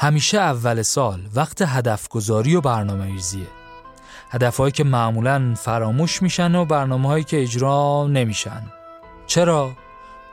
[0.00, 3.46] همیشه اول سال وقت هدف گذاری و برنامه ریزیه
[4.30, 8.62] هدفهایی که معمولا فراموش میشن و برنامه هایی که اجرا نمیشن.
[9.26, 9.70] چرا؟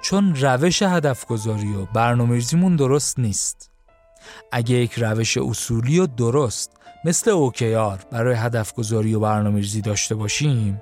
[0.01, 3.71] چون روش هدف گذاری و برنامه ریزیمون درست نیست.
[4.51, 6.71] اگه یک روش اصولی و درست
[7.05, 10.81] مثل OKR برای هدف گذاری و برنامه ریزی داشته باشیم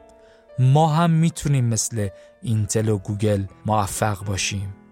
[0.60, 2.08] ما هم می‌تونیم مثل
[2.42, 4.83] اینتل و گوگل موفق باشیم.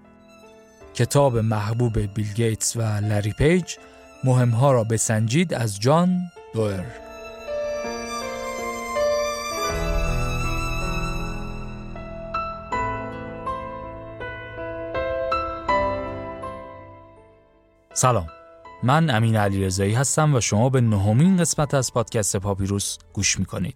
[0.94, 3.76] کتاب محبوب بیل گیتس و لری پیج
[4.24, 6.84] مهمها را بسنجید از جان دوئر.
[17.94, 18.28] سلام.
[18.84, 23.76] من امین علی رضایی هستم و شما به نهمین قسمت از پادکست پاپیروس گوش می‌کنید.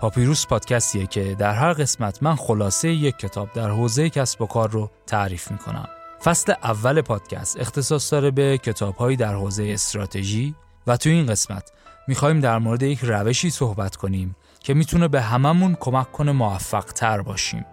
[0.00, 4.70] پاپیروس پادکستیه که در هر قسمت من خلاصه یک کتاب در حوزه کسب و کار
[4.70, 5.88] رو تعریف می‌کنم.
[6.24, 10.54] فصل اول پادکست اختصاص داره به کتابهایی در حوزه استراتژی
[10.86, 11.72] و تو این قسمت
[12.08, 17.22] می‌خوایم در مورد یک روشی صحبت کنیم که می‌تونه به هممون کمک کنه موفق تر
[17.22, 17.66] باشیم.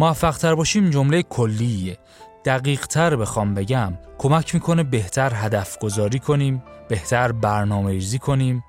[0.00, 1.98] موفق تر باشیم جمله کلیه.
[2.44, 8.64] دقیق تر بخوام بگم کمک می‌کنه بهتر هدف گذاری کنیم بهتر برنامه ریزی کنیم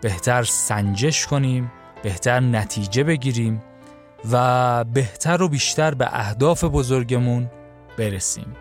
[0.00, 3.62] بهتر سنجش کنیم بهتر نتیجه بگیریم
[4.32, 7.50] و بهتر و بیشتر به اهداف بزرگمون
[7.98, 8.56] برسیم.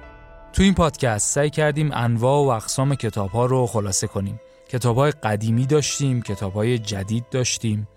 [0.53, 4.39] تو این پادکست سعی کردیم انواع و اقسام کتاب ها رو خلاصه کنیم.
[4.69, 7.87] کتاب های قدیمی داشتیم کتاب های جدید داشتیم.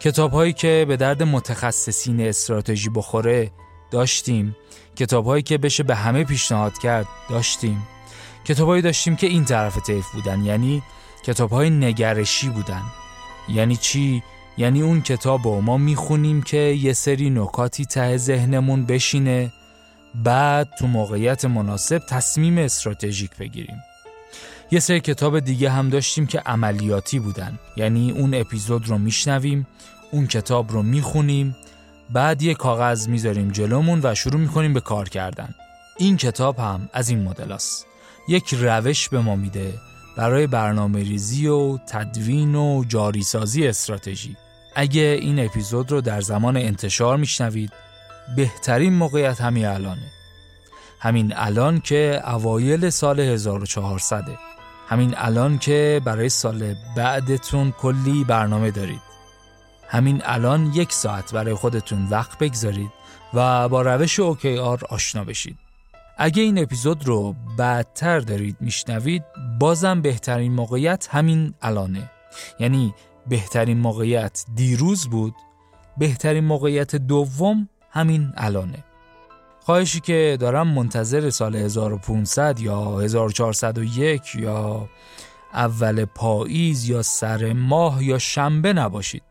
[0.00, 3.50] کتاب هایی که به درد متخصصین استراتژی بخوره
[3.90, 4.56] داشتیم.
[4.96, 7.86] کتاب هایی که بشه به همه پیشنهاد کرد داشتیم.
[8.44, 10.82] کتاب داشتیم که این طرف طیف بودن یعنی
[11.24, 12.82] کتاب های نگرشی بودن.
[13.48, 14.22] یعنی چی؟
[14.58, 19.52] یعنی اون کتاب رو ما می‌خونیم که یه سری نکاتی ته ذهنمون بشینه.
[20.14, 23.82] بعد تو موقعیت مناسب تصمیم استراتژیک بگیریم.
[24.70, 27.58] یه سری کتاب دیگه هم داشتیم که عملیاتی بودن.
[27.76, 29.66] یعنی اون اپیزود رو میشنویم
[30.10, 31.56] اون کتاب رو می‌خونیم
[32.10, 35.54] بعد یه کاغذ می‌ذاریم جلومون و شروع می‌کنیم به کار کردن.
[35.98, 37.86] این کتاب هم از این مدل است.
[38.28, 39.74] یک روش به ما میده
[40.16, 44.36] برای برنامه ریزی و تدوین و جاریسازی استراتژی.
[44.76, 47.72] اگه این اپیزود رو در زمان انتشار میشنوید
[48.36, 50.12] بهترین موقعیت همین الانه.
[51.00, 54.24] همین الان که اوایل سال 1400
[54.88, 59.00] همین الان که برای سال بعدتون کلی برنامه دارید.
[59.88, 62.90] همین الان یک ساعت برای خودتون وقت بگذارید
[63.34, 65.58] و با روش OKR آشنا بشید.
[66.18, 69.22] اگه این اپیزود رو بعدتر دارید میشنوید
[69.60, 72.10] بازم بهترین موقعیت همین الانه.
[72.60, 72.94] یعنی
[73.26, 75.34] بهترین موقعیت دیروز بود
[75.98, 78.84] بهترین موقعیت دوم همین الانه.
[79.60, 84.88] خواهشی که دارم منتظر سال 1500 یا 1401 یا
[85.52, 89.22] اول پاییز یا سر ماه یا شنبه نباشید.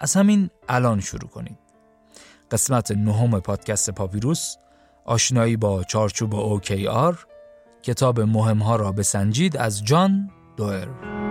[0.00, 1.58] از همین الان شروع کنید
[2.50, 4.56] قسمت نهم پادکست پاپیروس
[5.04, 7.16] آشنایی با چارچوب OKR
[7.82, 11.23] کتاب مهمها را بسنجید از جان دوئر.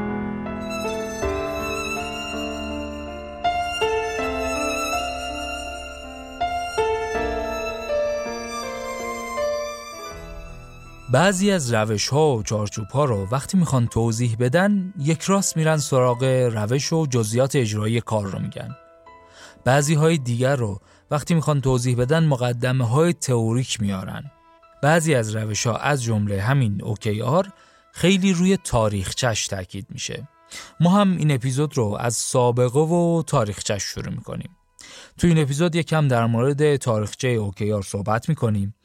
[11.14, 15.78] بعضی از روش ها و چارچوب ها رو وقتی می‌خوان توضیح بدن یک راست میرن
[15.78, 18.76] سراغ روش و جزئیات اجرایی کار رو میگن.
[19.66, 20.80] بعضی های دیگر رو
[21.12, 24.32] وقتی می‌خوان توضیح بدن مقدمه های تئوریک میارن.
[24.82, 27.50] بعضی از روش ها از جمله همین OKR
[27.92, 30.28] خیلی روی تاریخچش تاکید میشه.
[30.80, 34.50] ما هم این اپیزود رو از سابقه و تاریخچش شروع می‌کنیم.
[35.18, 38.76] تو این اپیزود یکم در مورد تاریخچه OKR صحبت می‌کنیم.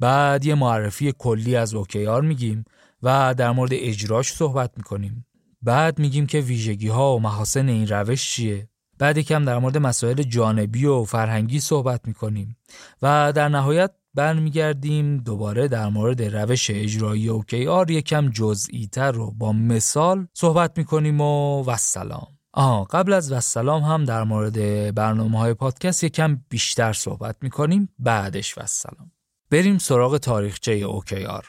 [0.00, 2.64] بعد یه معرفی کلی از اوکیار میگیم
[3.02, 5.26] و در مورد اجراش صحبت می‌کنیم.
[5.62, 8.68] بعد میگیم که ویژگی ها و محاسن این روش چیه.
[8.98, 12.56] بعد یکم در مورد مسائل جانبی و فرهنگی صحبت می‌کنیم
[13.02, 19.52] و در نهایت برمیگردیم دوباره در مورد روش اجرایی اوکیار یکم جزئی تر رو با
[19.52, 22.26] مثال صحبت می‌کنیم و وسلام.
[22.52, 27.88] آه قبل از وسلام هم در مورد برنامه های پادکست یکم بیشتر صحبت می‌کنیم.
[27.98, 29.10] بعدش وسلام.
[29.50, 31.44] بریم سراغ تاریخچه OKR.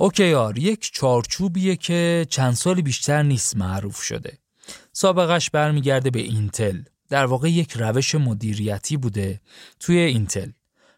[0.00, 4.38] OKR یک چارچوبیه که چند سال بیشتر نیست معروف شده.
[4.92, 6.82] سابقش برمیگرده به اینتل.
[7.08, 9.40] در واقع یک روش مدیریتی بوده
[9.80, 10.50] توی اینتل.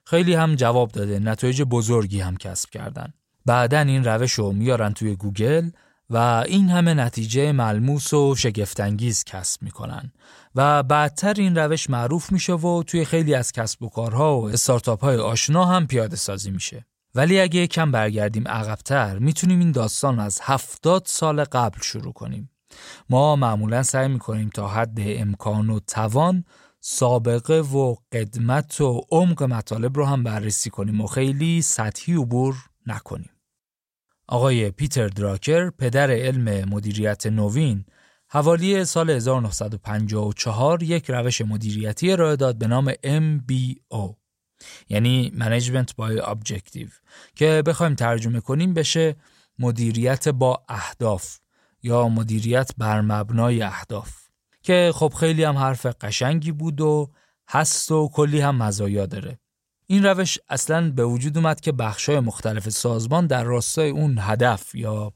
[0.05, 3.12] خیلی هم جواب داده نتایج بزرگی هم کسب کردن.
[3.47, 5.71] بعدا این روش رو میارن توی گوگل
[6.11, 6.17] و
[6.47, 10.12] این همه نتیجه ملموس و شگفتانگیز کسب می‌کنن
[10.55, 15.05] و بعدتر این روش معروف میشه و توی خیلی از کسب و کارها و استارتاپ
[15.05, 20.41] های آشنا هم پیاده سازی میشه ولی اگه یکم برگردیم عقبتر می‌تونیم این داستان از
[20.43, 22.50] هفتاد سال قبل شروع کنیم.
[23.11, 26.44] ما معمولا سعی می‌کنیم تا حد امکان و توان
[26.81, 32.55] سابقه و قدمت و عمق مطالب رو هم بررسی کنیم و خیلی سطحی عبور
[32.87, 33.31] نکنیم.
[34.29, 37.85] آقای پیتر دراکر پدر علم مدیریت نوین
[38.32, 44.15] حوالی سال 1954 یک روش مدیریتی ارائه داد به نام MBO
[44.88, 46.91] یعنی Management by Objective
[47.35, 49.17] که بخوایم ترجمه کنیم بشه
[49.59, 51.38] مدیریت با اهداف
[51.82, 54.12] یا مدیریت بر مبنای اهداف
[54.62, 57.11] که خب خیلی هم حرف قشنگی بود و
[57.49, 59.38] هست و کلی هم مزایا داره.
[59.87, 65.12] این روش اصلا به وجود اومد که بخشای مختلف سازمان در راستای اون هدف یا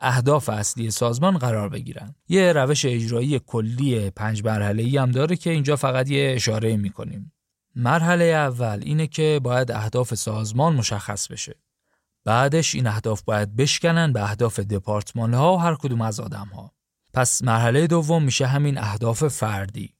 [0.00, 5.50] اهداف اصلی سازمان قرار بگیرن یه روش اجرایی کلی پنج مرحله ای هم داره که
[5.50, 7.32] اینجا فقط یه اشاره می‌کنیم.
[7.76, 11.56] مرحله اول اینه که باید اهداف سازمان مشخص بشه.
[12.24, 16.72] بعدش این اهداف باید بشکنن به اهداف دپارتمان ها و هر کدوم از آدم ها
[17.14, 19.94] پس مرحله دوم میشه همین اهداف فردی.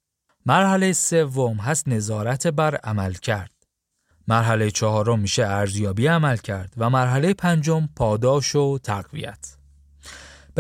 [0.47, 3.53] مرحله سوم هست نظارت بر عمل کرد.
[4.29, 9.60] مرحله چهارم میشه ارزیابی عمل کرد و مرحله پنجم پاداش و تقویت.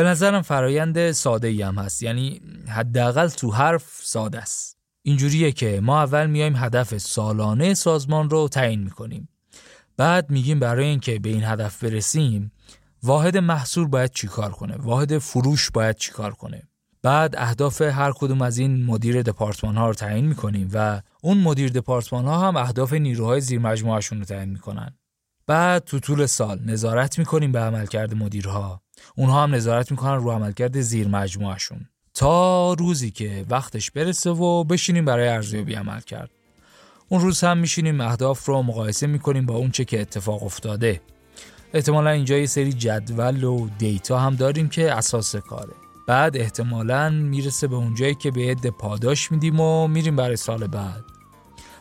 [0.01, 2.03] به نظرم فرایند ساده ای هم هست.
[2.03, 4.77] یعنی حداقل تو حرف ساده است.
[5.03, 9.29] اینجوریه که ما اول میایم هدف سالانه سازمان رو تعیین می‌کنیم.
[9.97, 12.53] بعد میگیم برای اینکه به این هدف برسیم
[13.03, 16.63] واحد محصول باید چیکار کنه؟ واحد فروش باید چیکار کنه؟
[17.03, 21.71] بعد اهداف هر کدوم از این مدیر دپارتمان ها رو تعیین می‌کنیم و اون مدیر
[21.71, 24.95] دپارتمان ها هم اهداف نیروهای زیر مجموعهشون رو تعیین می‌کنن.
[25.51, 28.83] بعد تو طول سال نظارت می‌کنیم به عملکرد مدیرها.
[29.17, 31.89] اونها هم نظارت می‌کنن رو عملکرد زیر مجموعهشون.
[32.15, 36.31] تا روزی که وقتش برسه و بشینیم برای ارزیابی عمل کرد
[37.09, 41.01] اون روز هم میشینیم اهداف رو مقایسه می‌کنیم با اون چه که اتفاق افتاده.
[41.75, 45.75] احتمالا اینجا یه سری جدول و دیتا هم داریم که اساس کاره.
[46.09, 51.05] بعد احتمالا می‌رسه به اونجایی که به عده پاداش میدیم و میریم برای سال بعد.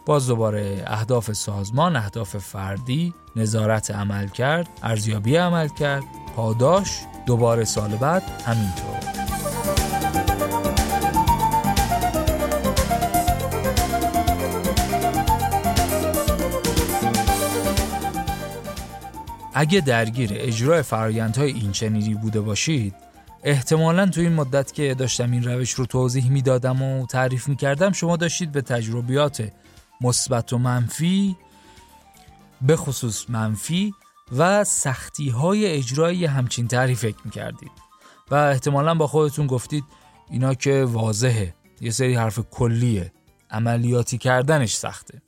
[0.09, 6.03] باز دوباره اهداف سازمان، اهداف فردی، نظارت عمل کرد، ارزیابی عمل کرد،
[6.35, 8.99] پاداش، دوباره سال بعد همینطور.
[19.53, 22.95] اگه درگیر اجرای فرایندهای اینچنینی بوده باشید
[23.43, 28.17] احتمالا تو این مدت که داشتم این روش رو توضیح می‌دادم و تعریف می‌کردم شما
[28.17, 29.51] داشتید به تجربیات
[30.01, 31.37] مثبت و منفی
[32.61, 33.93] به خصوص منفی
[34.37, 37.71] و سختی های اجرای همچین طرحی فکر می‌کردید.
[38.31, 39.83] و احتمالا با خودتون گفتید
[40.29, 43.13] اینا که واضحه یه سری حرف کلیه.
[43.51, 45.21] عملیاتی کردنش سخته.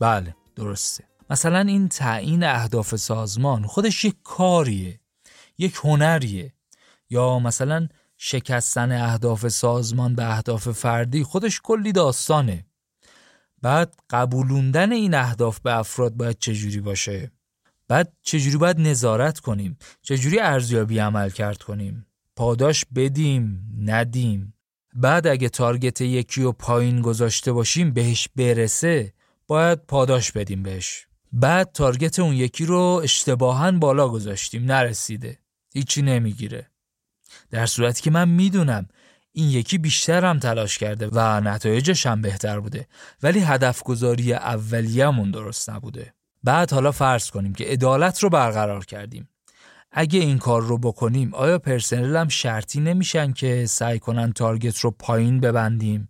[0.00, 1.04] بله درسته.
[1.30, 5.00] مثلا این تعیین اهداف سازمان خودش یک کاریه
[5.58, 6.52] یک هنریه.
[7.10, 12.67] یا مثلا شکستن اهداف سازمان به اهداف فردی خودش کلی داستانه.
[13.62, 17.32] بعد قبولوندن این اهداف به افراد باید چجوری باشه؟
[17.88, 22.06] بعد چجوری باید نظارت کنیم؟ چجوری ارزیابی عمل کرد کنیم؟
[22.36, 24.54] پاداش بدیم ندیم؟
[24.94, 29.12] بعد اگه تارگت یکی رو پایین گذاشته باشیم بهش برسه
[29.46, 31.06] باید پاداش بدیم بهش.
[31.32, 35.38] بعد تارگت اون یکی رو اشتباها بالا گذاشتیم نرسیده.
[35.74, 36.70] هیچی نمی‌گیره.
[37.50, 38.88] در صورتی که من می‌دونم
[39.32, 42.86] این یکی بیشتر هم تلاش کرده و نتایجش هم بهتر بوده
[43.22, 49.28] ولی هدف گذاری اولیه‌مون درست نبوده بعد حالا فرض کنیم که عدالت رو برقرار کردیم
[49.92, 54.90] اگه این کار رو بکنیم آیا پرسنل هم شرطی نمیشن که سعی کنن تارگت رو
[54.90, 56.08] پایین ببندیم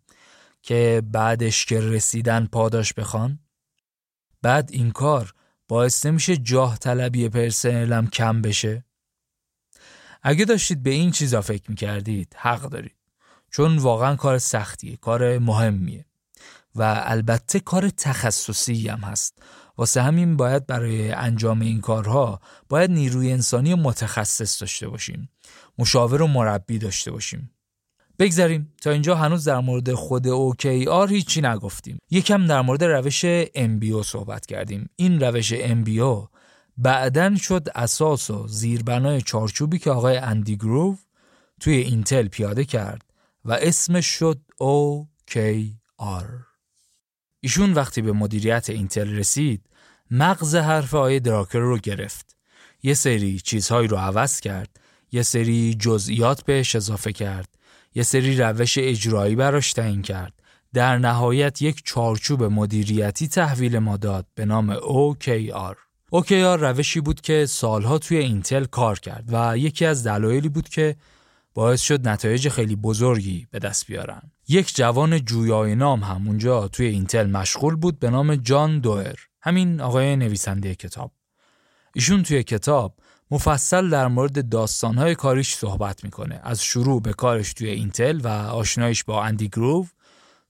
[0.62, 3.38] که بعدش که رسیدن پاداش بخوان؟
[4.42, 5.34] بعد این کار
[5.68, 8.84] باعث نمیشه جاه طلبی پرسنل هم کم بشه؟
[10.22, 12.97] اگه داشتید به این چیزا فکر می‌کردید حق دارید
[13.50, 16.04] چون واقعا کار سختیه کار مهمیه.
[16.74, 19.42] و البته کار تخصصی هم هست.
[19.78, 25.30] واسه همین باید برای انجام این کارها باید نیروی انسانی متخصص داشته باشیم.
[25.78, 27.50] مشاور و مربی داشته باشیم.
[28.18, 31.98] بگذاریم تا اینجا هنوز در مورد خود OKR هیچی نگفتیم.
[32.10, 33.24] یکم در مورد روش
[33.54, 34.90] MBO صحبت کردیم.
[34.96, 36.28] این روش MBO
[36.76, 40.96] بعدن شد اساس و زیربنای چارچوبی که آقای اندی گروو
[41.60, 43.07] توی اینتل پیاده کرد.
[43.44, 46.26] و اسمش شد OKR
[47.40, 49.66] ایشون وقتی به مدیریت اینتل رسید
[50.10, 52.36] مغز حرف آقای دراکر رو گرفت.
[52.82, 54.80] یه سری چیزهایی رو عوض کرد
[55.12, 57.48] یه سری جزئیات بهش اضافه کرد
[57.94, 60.32] یه سری روش اجرایی براش تعیین کرد.
[60.74, 65.76] در نهایت یک چارچوب مدیریتی تحویل ما داد به نام OKR
[66.14, 70.96] OKR روشی بود که سالها توی اینتل کار کرد و یکی از دلایلی بود که
[71.58, 74.22] باعث شد نتایج خیلی بزرگی به دست بیارن.
[74.48, 79.16] یک جوان جویای نام هم اونجا توی اینتل مشغول بود به نام جان دوئر.
[79.42, 81.12] همین آقای نویسنده کتاب.
[81.94, 82.94] ایشون توی کتاب
[83.30, 89.04] مفصل در مورد داستانهای کاریش صحبت می‌کنه از شروع به کارش توی اینتل و آشنایش
[89.04, 89.86] با اندی گروو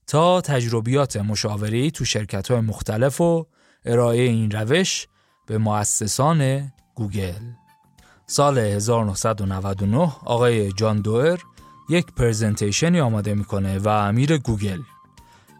[0.07, 3.45] تا تجربیات مشاوره‌ای تو شرکت های مختلف و
[3.85, 5.07] ارائه این روش
[5.47, 7.58] به مؤسسان گوگل
[8.31, 11.39] سال 1999 آقای جان دوئر
[11.89, 14.81] یک presentation ی آماده می‌کنه و میره گوگل.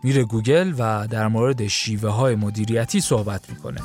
[0.04, 3.82] میره گوگل و در مورد شیوه های مدیریتی صحبت می‌کنه.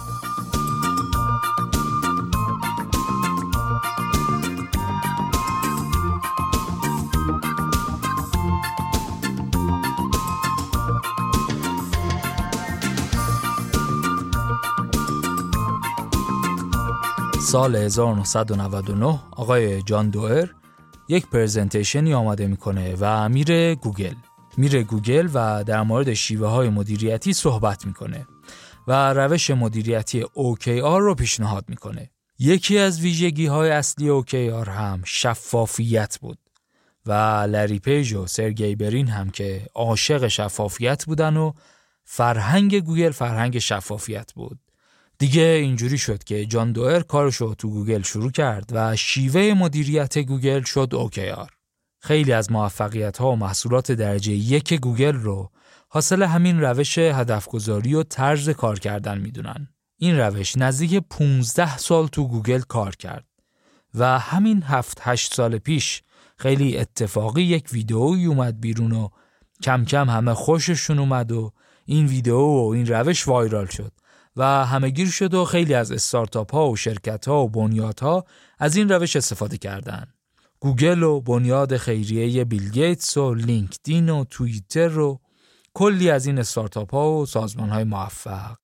[17.54, 20.48] سال 1999 آقای جان دوئر
[21.08, 24.14] یک presentation ی آماده می‌کنه و میره گوگل.
[24.56, 28.26] میره گوگل و در مورد شیوه های مدیریتی صحبت می‌کنه
[28.88, 32.10] و روش مدیریتی OKR رو پیشنهاد می‌کنه.
[32.38, 36.38] یکی از ویژگی های اصلی OKR هم شفافیت بود
[37.06, 37.12] و
[37.48, 41.52] لری پیج و سرگی برین هم که عاشق شفافیت بودن و
[42.04, 44.63] فرهنگ گوگل فرهنگ شفافیت بود.
[45.24, 50.18] دیگه اینجوری شد که جان دوئر کارش رو تو گوگل شروع کرد و شیوه مدیریت
[50.18, 51.50] گوگل شد OKR.
[52.00, 55.50] خیلی از موفقیت ها و محصولات درجه یک گوگل رو
[55.88, 59.68] حاصل همین روش هدفگذاری و طرز کار کردن می‌دونن.
[59.98, 63.26] این روش نزدیک 15 سال تو گوگل کار کرد
[63.94, 66.02] و همین 7 8 سال پیش
[66.36, 69.08] خیلی اتفاقی یک ویدئویی اومد بیرون و
[69.62, 71.52] کم کم همه خوششون اومد و
[71.84, 73.92] این ویدئو و این روش viral شد
[74.36, 78.24] و همهگیر شد و خیلی از استارتاپ ها و شرکت ها و بنیاد ها
[78.58, 80.14] از این روش استفاده کردند.
[80.60, 85.20] گوگل و بنیاد خیریه بیل گیتس و لینکدین و توییتر و
[85.74, 88.56] کلی از این استارتاپ ها و سازمان های موفق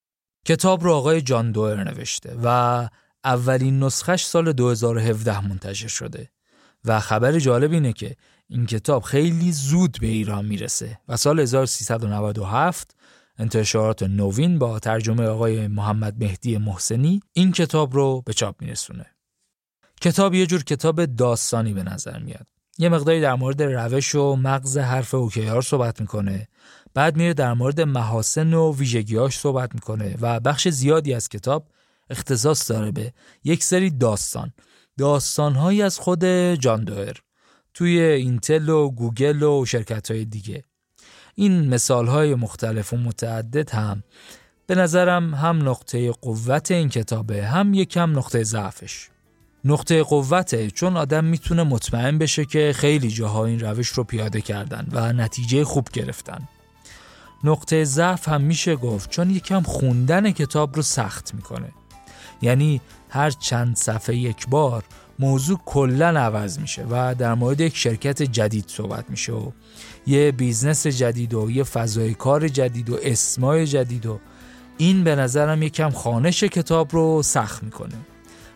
[0.46, 2.88] کتاب رو آقای جان دوئر نوشته و
[3.24, 6.30] اولین نسخش سال 2017 منتشر شده
[6.84, 8.16] و خبر جالب اینه که
[8.48, 12.96] این کتاب خیلی زود به ایران می‌رسه و سال 1397
[13.40, 19.06] انتشارات نوین با ترجمه آقای محمد مهدی محسنی این کتاب رو به چاپ میرسونه.
[20.00, 22.46] کتاب یه جور کتاب داستانی به نظر میاد.
[22.78, 26.48] یه مقداری در مورد روش و مغز حرف اوکیار صحبت می‌کنه.
[26.94, 31.68] بعد میره در مورد محاسن و ویژگیاش صحبت می‌کنه و بخش زیادی از کتاب
[32.10, 33.12] اختصاص داره به
[33.44, 34.52] یک سری داستان.
[34.98, 37.16] داستانهایی از خود جان دوئر
[37.74, 40.64] توی اینتل و گوگل و شرکت های دیگه
[41.40, 44.02] این مثال های مختلف و متعدد هم
[44.66, 49.08] به نظرم هم نقطه قوت این کتابه هم یکم نقطه ضعفش.
[49.64, 54.86] نقطه قوته چون آدم می‌تونه مطمئن بشه که خیلی جاها این روش رو پیاده کردن
[54.92, 56.48] و نتیجه خوب گرفتن.
[57.44, 61.72] نقطه ضعف هم میشه گفت چون یکم خوندن کتاب رو سخت می‌کنه.
[62.42, 64.84] یعنی هر چند صفحه یک بار
[65.18, 69.50] موضوع کلا عوض میشه و در مورد یک شرکت جدید صحبت میشه و
[70.10, 74.20] یه business جدید و یه فضای کار جدید و اسمای جدید و
[74.78, 77.94] این به نظرم یکم خوانش کتاب رو سخت می‌کنه.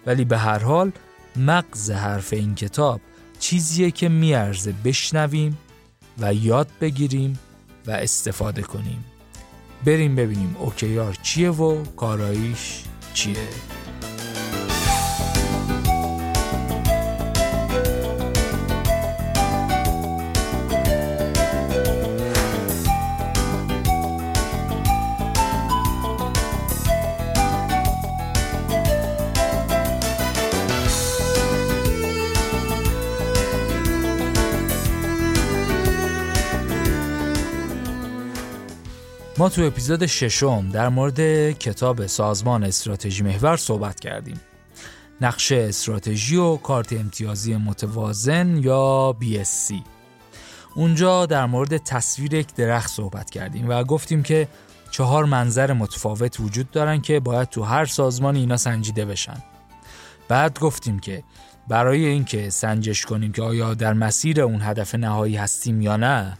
[0.06, 0.92] ولی به هر حال
[1.36, 3.00] مغز حرف این کتاب
[3.38, 5.58] چیزیه که میارزه بشنویم
[6.18, 7.38] و یاد بگیریم
[7.86, 9.04] و استفاده کنیم.
[9.84, 12.84] بریم ببینیم اوکیار چیه و کاراییش
[13.14, 13.36] چیه.
[39.48, 44.40] تو اپیزود ششم در مورد کتاب سازمان استراتژی محور صحبت کردیم.
[45.20, 49.74] نقش استراتژی و کارت امتیازی متوازن یا BSC.
[50.74, 54.48] اونجا در مورد تصویر یک درخت صحبت کردیم و گفتیم که
[54.90, 59.42] چهار منظر متفاوت وجود دارن که باید تو هر سازمان اینا سنجیده بشن.
[60.28, 61.24] بعد گفتیم که
[61.68, 66.38] برای اینکه سنجش کنیم که آیا در مسیر اون هدف نهایی هستیم یا نه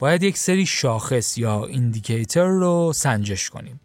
[0.00, 3.80] باید یک سری شاخص یا ایندیکیتر رو سنجش کنیم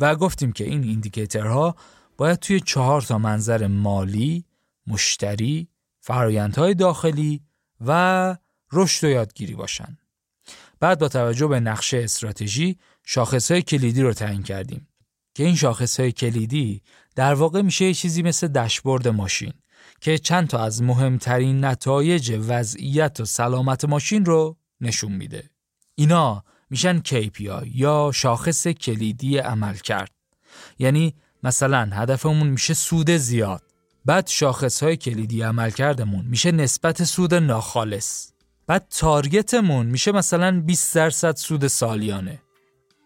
[0.00, 1.76] و گفتیم که این ایندیکیترها
[2.16, 4.44] باید توی چهار تا منظر مالی،
[4.86, 5.68] مشتری،
[6.00, 7.40] فرایندهای داخلی
[7.86, 8.36] و
[8.72, 9.98] رشد و یادگیری باشن.
[10.80, 14.88] بعد با توجه به نقشه استراتژی شاخصهای کلیدی رو تعیین کردیم.
[15.34, 16.82] که این شاخص های کلیدی
[17.14, 19.52] در واقع میشه یه چیزی مثل دشبورد ماشین
[20.00, 25.51] که چند تا از مهمترین نتایج وضعیت و سلامت ماشین رو نشون میده.
[25.94, 30.10] اینا میشن KPI یا شاخص کلیدی عمل کرد.
[30.78, 33.62] یعنی مثلا هدفمون میشه سود زیاد.
[34.04, 38.32] بعد شاخص های کلیدی عمل کردمون میشه نسبت سود ناخالص.
[38.66, 42.42] بعد تارگتمون میشه مثلا 20 درصد سود سالیانه.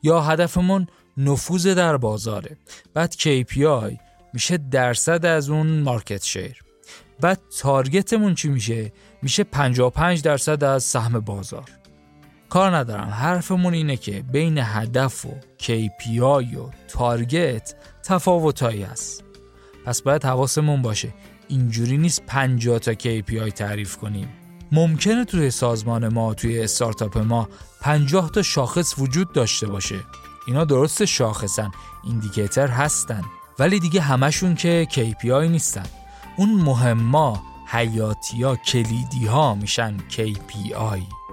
[0.02, 2.56] یا هدفمون نفوذ در بازاره.
[2.94, 3.98] بعد KPI
[4.32, 6.62] میشه درصد از اون مارکت شیر.
[7.20, 11.64] بعد تارگتمون چی میشه؟ میشه 55 درصد از سهم بازار.
[12.48, 15.30] کار ندارم حرفمون اینه که بین هدف و
[15.62, 19.24] KPI و تارگت تفاوتایی هست.
[19.84, 21.14] پس باید حواسمون باشه
[21.48, 24.28] اینجوری نیست 50 تا KPI تعریف کنیم.
[24.72, 27.48] ممکنه توی سازمان ما توی استارتاپ ما
[27.80, 30.00] 50 تا شاخص وجود داشته باشه.
[30.46, 31.70] اینا درست شاخصن،
[32.04, 33.22] ایندیکیتر هستن.
[33.58, 35.86] ولی دیگه همشون که KPI نیستن.
[36.36, 41.25] اون مهما حیاتی ها کلیدی ها میشن KPI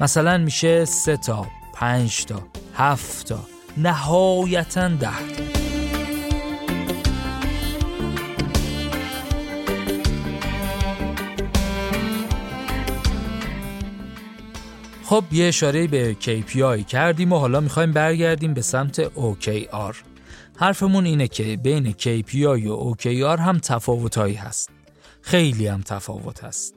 [0.00, 2.42] مثلا میشه سه تا پنج تا
[2.74, 3.38] هفت تا
[3.76, 5.56] نهایتا ده تا.
[15.04, 19.96] خب یه اشاره به KPI کردیم و حالا می‌خوایم برگردیم به سمت OKR
[20.56, 24.70] حرفمون اینه که بین KPI و OKR هم تفاوتایی هست.
[25.22, 26.74] خیلی هم تفاوت هست.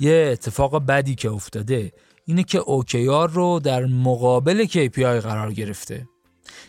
[0.00, 1.92] یه اتفاق بدی که افتاده
[2.24, 6.08] اینه که OKR رو در مقابل KPI قرار گرفته.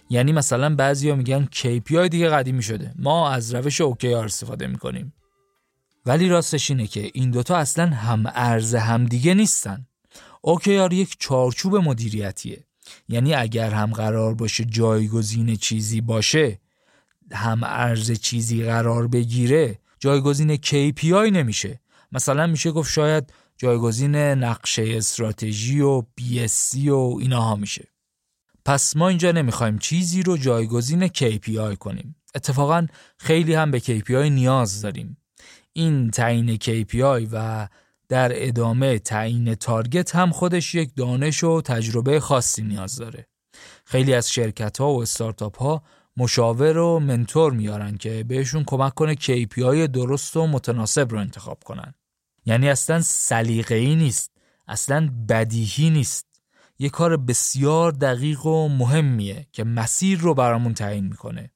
[0.09, 2.93] یعنی مثلا بعضیا میگن KPI دیگه قدیمی شده.
[2.95, 5.13] ما از روش OKR استفاده می‌کنیم.
[6.05, 9.87] ولی راستش اینه که این دوتا اصلا هم ارز هم دیگه نیستن.
[10.47, 12.65] OKR یک چارچوب مدیریتیه.
[13.09, 16.59] یعنی اگر هم قرار باشه جایگزین چیزی باشه
[17.31, 21.79] هم ارز چیزی قرار بگیره جایگزین KPI نمیشه.
[22.11, 27.87] مثلا میشه گفت شاید جایگزین نقشه استراتژی و BSC و ایناها میشه
[28.65, 34.81] پس ما اینجا نمی‌خوایم چیزی رو جایگزین KPI کنیم اتفاقا خیلی هم به KPI نیاز
[34.81, 35.17] داریم
[35.73, 37.67] این تعیین KPI و
[38.09, 43.27] در ادامه تعیین تارگت هم خودش یک دانش و تجربه خاصی نیاز داره.
[43.85, 45.83] خیلی از شرکت ها و استارتاپ ها
[46.17, 51.93] مشاور و منتور میارن که بهشون کمک کنه KPI درست و متناسب رو انتخاب کنن.
[52.45, 54.31] یعنی اصلا سلیقه ای نیست،
[54.67, 56.25] اصلا بدیهی نیست.
[56.79, 61.51] یه کار بسیار دقیق و مهمیه که مسیر رو برامون تعیین می‌کنه.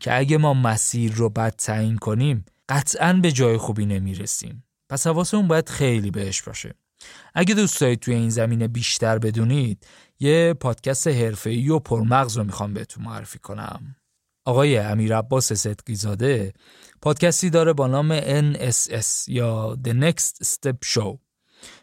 [0.00, 4.64] که اگه ما مسیر رو بد تعیین کنیم قطعا به جای خوبی نمی‌رسیم.
[4.88, 6.74] پس حواسمون باید خیلی بهش باشه
[7.34, 9.86] اگه دوست دارید توی این زمینه بیشتر بدونید
[10.20, 13.96] یه پادکست حرفه‌ای و پرمغز رو می‌خوام بهتون معرفی کنم
[14.44, 16.52] آقای امیر عباس صدقی زاده
[17.02, 21.18] پادکستی داره با نام NSS یا The Next Step Show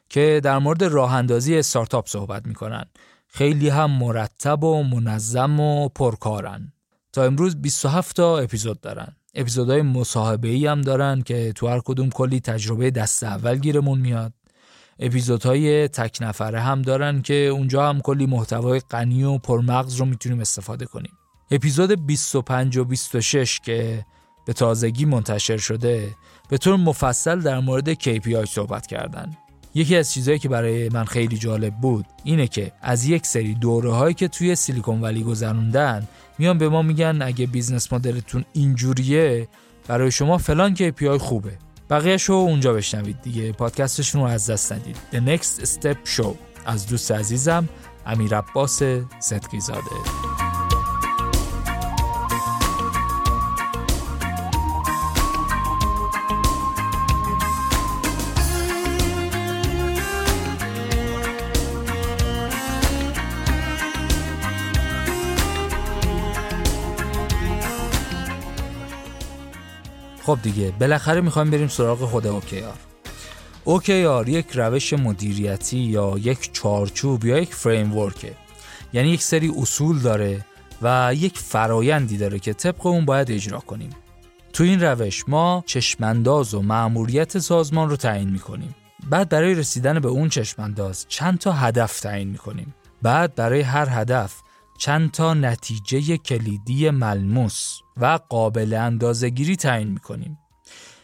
[0.10, 2.86] که در مورد راه اندازی استارتاپ صحبت می‌کنن.
[3.28, 6.74] خیلی هم مرتب و منظم و پرکارن.
[7.14, 9.16] تا امروز 27 تا اپیزود دارن.
[9.34, 14.34] اپیزودهای مصاحبه ای هم دارن که تو هر کدوم کلی تجربه دست اول گیرمون میاد.
[15.00, 20.40] اپیزودهای تک نفره هم دارن که اونجا هم کلی محتوای غنی و پرمغز رو می‌تونیم
[20.40, 21.12] استفاده کنیم.
[21.52, 24.06] اپیزود 25 و 26 که
[24.46, 26.16] به تازگی منتشر شده
[26.50, 29.38] به طور مفصل در مورد KPI صحبت کردن.
[29.74, 33.92] یکی از چیزهایی که برای من خیلی جالب بود اینه که از یک سری دوره
[33.92, 39.48] هایی که توی سیلیکون ولی گذروندن میان به ما میگن اگه business model تون اینجوریه
[39.88, 41.58] برای شما فلان KPI خوبه.
[41.90, 44.98] بقیه شو اونجا بشنوید دیگه پادکستشون رو از دست ندید.
[45.12, 46.36] The Next Step Show.
[46.66, 47.70] از دوست عزیزم
[48.06, 48.84] امیر عباس
[49.20, 50.35] صدقی زاده
[70.26, 72.74] خب دیگه بالاخره می‌خوایم بریم سراغ خود اوکیار.
[73.64, 78.12] اوکیار یک روش مدیریتی یا یک چارچوب یا یک فریم
[78.94, 80.46] یعنی یک سری اصول داره
[80.82, 83.90] و یک فرایندی داره که طبق اون باید اجرا کنیم.
[84.54, 88.76] تو این روش ما چشمانداز و مأموریت سازمان رو تعیین می‌کنیم.
[89.10, 92.76] بعد برای رسیدن به اون چشمانداز چند تا هدف تعیین می‌کنیم.
[93.02, 94.42] بعد برای هر هدف
[94.78, 100.38] چند تا نتیجه کلیدی ملموس و قابل اندازهگیری تعیین می‌کنیم.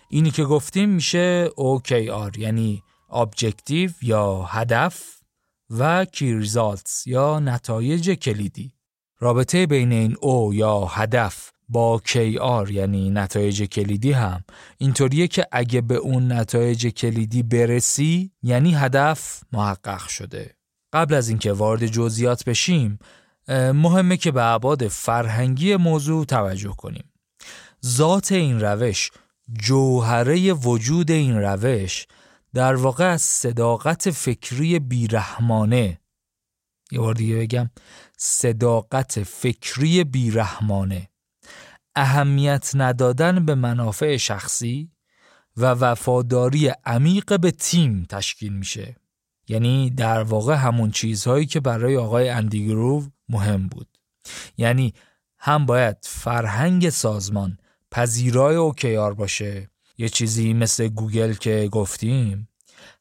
[0.09, 5.21] اینی که گفتیم میشه OKR یعنی Objective یا هدف
[5.69, 8.73] و Key Results یا نتایج کلیدی.
[9.19, 14.43] رابطه بین این او یا هدف با KR یعنی نتایج کلیدی هم.
[14.77, 20.55] اینطوریه که اگه به اون نتایج کلیدی برسی یعنی هدف محقق شده.
[20.93, 22.99] قبل از اینکه وارد جزئیات بشیم
[23.51, 27.11] مهمه که به ابعاد فرهنگی موضوع توجه کنیم.
[27.85, 29.11] ذات این روش
[29.53, 32.07] جوهره وجود این روش
[32.53, 36.01] در واقع از صداقت فکری بیرحمانه.
[36.91, 37.69] یه بار دیگه بگم
[38.17, 41.09] صداقت فکری بیرحمانه.
[41.95, 44.91] اهمیت ندادن به منافع شخصی
[45.57, 49.00] و وفاداری عمیق به تیم تشکیل میشه.
[49.51, 53.87] یعنی در واقع همون چیزهایی که برای آقای اندیگروو مهم بود.
[54.57, 54.93] یعنی
[55.39, 57.57] هم باید فرهنگ سازمان
[57.91, 62.47] پذیرای اوکیار باشه یه چیزی مثل گوگل که گفتیم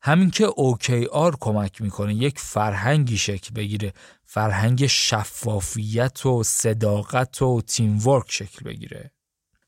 [0.03, 3.93] همین که OKR کمک می‌کنه یک فرهنگی شکل بگیره
[4.25, 9.11] فرهنگ شفافیت و صداقت و تیم ورک شکل بگیره.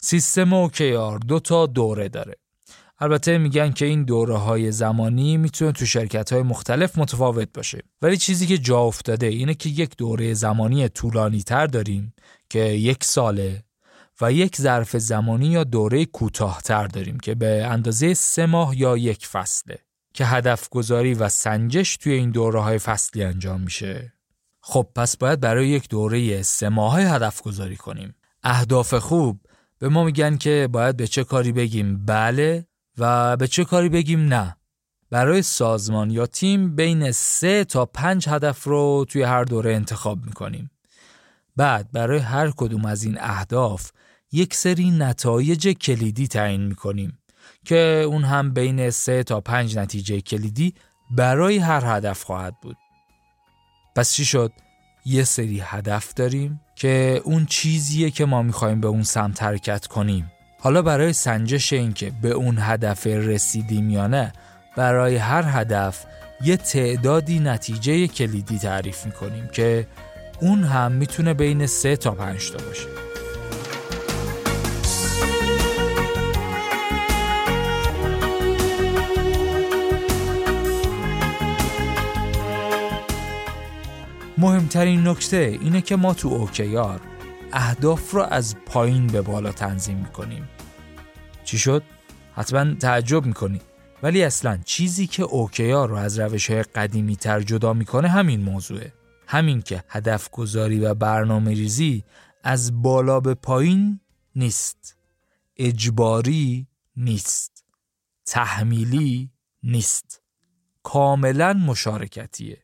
[0.01, 2.42] سیستم OKR دو تا دوره داره.
[3.03, 7.83] البته میگن که این دوره های زمانی می‌تونه تو شرکت های مختلف متفاوت باشه.
[8.03, 12.15] ولی چیزی که جا افتاده اینه که یک دوره زمانی طولانی تر داریم
[12.51, 13.65] که یک ساله
[14.21, 19.27] و یک ظرف زمانی یا دوره کوتاهتر داریم که به اندازه سه ماه یا یک
[19.27, 19.79] فصله
[20.15, 24.13] که هدف گذاری و سنجش توی این دوره های فصلی انجام میشه.
[24.61, 28.15] خب پس باید برای یک دوره سه ماه هدف گذاری کنیم.
[28.43, 29.41] اهداف خوب
[29.79, 32.67] به ما میگن که باید به چه کاری بگیم؟ بله
[32.99, 34.57] و به چه کاری بگیم نه.
[35.11, 40.71] برای سازمان یا تیم بین سه تا پنج هدف رو توی هر دوره انتخاب می‌کنیم.
[41.57, 43.91] بعد برای هر کدوم از این اهداف
[44.33, 47.19] یک سری نتایج کلیدی تعیین می‌کنیم
[47.65, 50.75] که اون هم بین سه تا پنج نتیجه کلیدی
[51.17, 52.77] برای هر هدف خواهد بود.
[53.97, 54.53] پس چی شد؟
[55.05, 60.33] یه سری هدف داریم که اون چیزیه که ما می‌خوایم به اون سمت حرکت کنیم.
[60.65, 64.33] حالا برای سنجش این که به اون هدف رسیدیم یا نه
[64.77, 66.05] برای هر هدف
[66.45, 69.87] یه تعدادی نتیجه کلیدی تعریف می‌کنیم که
[70.41, 72.87] اون هم می‌تونه بین سه تا پنج تا باشه.
[84.39, 87.01] مهمترین نکته اینه که ما تو اوکیار
[87.53, 90.49] اهداف رو از پایین به بالا تنظیم می‌کنیم.
[91.45, 91.83] چی شد؟
[92.35, 93.61] حتما تعجب می‌کنی.
[94.03, 98.93] ولی اصلا چیزی که اوکیار رو از روش های قدیمی تر جدا می‌کنه همین موضوعه.
[99.27, 102.05] همین که هدف گذاری و برنامه ریزی
[102.45, 104.01] از بالا به پایین
[104.37, 104.97] نیست.
[105.57, 107.65] اجباری نیست.
[108.27, 109.31] تحمیلی
[109.63, 110.23] نیست.
[110.83, 112.62] کاملا مشارکتیه.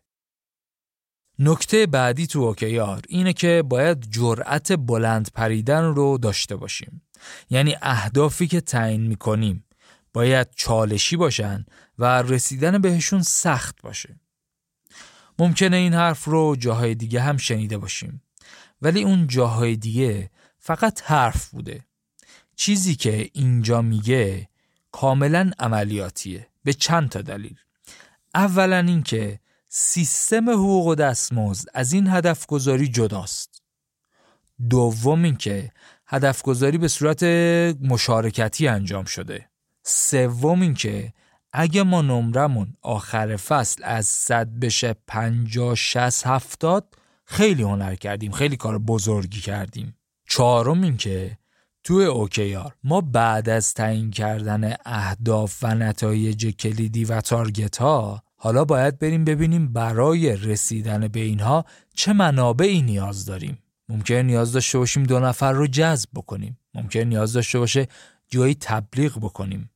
[1.39, 7.03] نکته بعدی تو اوکیار اینه که باید جرأت بلند پریدن رو داشته باشیم.
[7.51, 9.65] یعنی اهدافی که تعیین می‌کنیم
[10.13, 11.65] باید چالشی باشن
[11.99, 14.21] و رسیدن بهشون سخت باشه.
[15.39, 18.23] ممکنه این حرف رو جاهای دیگه هم شنیده باشیم.
[18.83, 21.85] ولی اون جاهای دیگه فقط حرف بوده.
[22.57, 24.49] چیزی که اینجا میگه
[24.93, 27.57] کاملا عملیاتیه به چند تا دلیل.
[28.35, 33.63] اولا اینکه سیستم حقوق و دستمزد از این هدف گذاری جداست.
[34.71, 35.73] دوم اینکه
[36.07, 37.23] هدف گذاری به صورت
[37.83, 39.49] مشارکتی انجام شده.
[39.83, 41.13] سوم اینکه
[41.53, 48.57] اگه ما نمرمون آخر فصل از صد بشه پنجا شست هفتاد خیلی هنر کردیم خیلی
[48.57, 49.97] کار بزرگی کردیم.
[50.29, 51.39] چهارم اینکه
[51.85, 58.65] توی اوکیار ما بعد از تعیین کردن اهداف و نتایج کلیدی و تارگت ها حالا
[58.65, 63.59] باید بریم ببینیم برای رسیدن به اینها چه منابعی نیاز داریم.
[63.89, 66.59] ممکن نیاز داشته باشیم دو نفر رو جذب بکنیم.
[66.75, 67.89] ممکن نیاز داشته باشه
[68.29, 69.71] جایی تبلیغ بکنیم.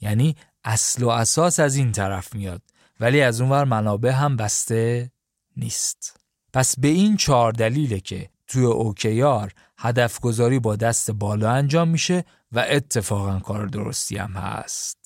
[0.00, 2.62] یعنی اصل و اساس از این طرف میاد.
[3.00, 5.10] ولی از اونور منابع هم بسته
[5.56, 6.16] نیست.
[6.52, 12.24] پس به این چهار دلیله که توی اوکیار هدف گذاری با دست بالا انجام میشه
[12.52, 15.01] و اتفاقا کار درستی هم هست.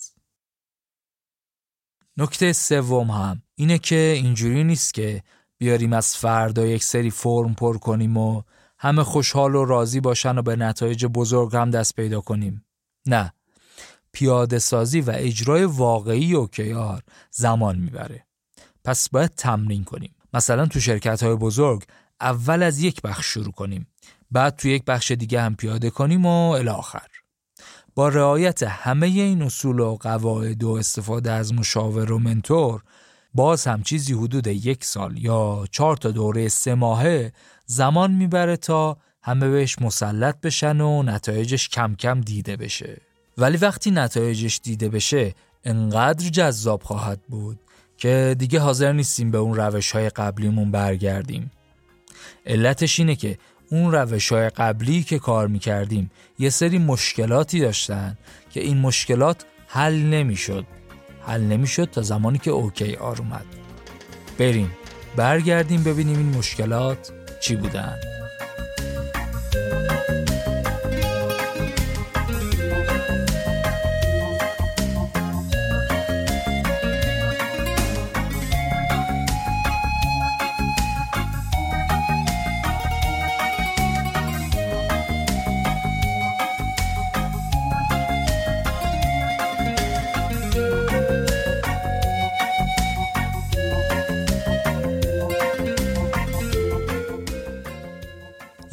[2.16, 5.22] نکته سوم هم اینه که اینجوری نیست که
[5.58, 8.42] بیاریم از فردا یک سری فرم پر کنیم و
[8.78, 12.64] همه خوشحال و راضی باشن و به نتایج بزرگ هم دست پیدا کنیم.
[13.06, 13.32] نه.
[14.12, 18.26] پیاده سازی و اجرای واقعی اوکیار زمان می‌بره.
[18.84, 20.14] پس باید تمرین کنیم.
[20.34, 21.84] مثلا تو شرکت های بزرگ
[22.20, 23.86] اول از یک بخش شروع کنیم.
[24.30, 27.15] بعد تو یک بخش دیگه هم پیاده کنیم و الاخر
[27.96, 32.82] با رعایت همه این اصول و قواعد و استفاده از مشاور و منتور
[33.34, 37.32] باز هم چیزی حدود یک سال یا چهار تا دوره سه ماهه
[37.66, 42.96] زمان می‌بره تا همه بهش مسلط بشن و نتایجش کم کم دیده بشه.
[43.38, 47.60] ولی وقتی نتایجش دیده بشه انقدر جذاب خواهد بود
[47.98, 51.50] که دیگه حاضر نیستیم به اون روش های قبلیمون برگردیم.
[52.46, 53.38] علتش اینه که
[53.70, 58.16] اون روش های قبلی که کار می‌کردیم یه سری مشکلاتی داشتن
[58.50, 60.64] که این مشکلات حل نمی‌شد.
[61.26, 63.46] حل نمی‌شد تا زمانی که اوکی آر اومد.
[64.38, 64.70] بریم
[65.16, 68.15] برگردیم ببینیم این مشکلات چی بودن.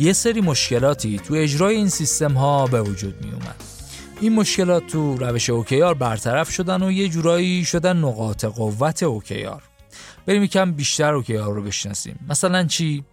[0.04, 3.56] یه سری مشکلاتی تو اجرای این سیستم ها به وجود می اومد.
[4.22, 9.64] این مشکلات تو روش اوکیار برطرف شدن و یه جورایی شدن نقاط قوت اوکیار
[10.26, 13.04] بریم یکم بیشتر اوکیار رو بشناسیم مثلا چی؟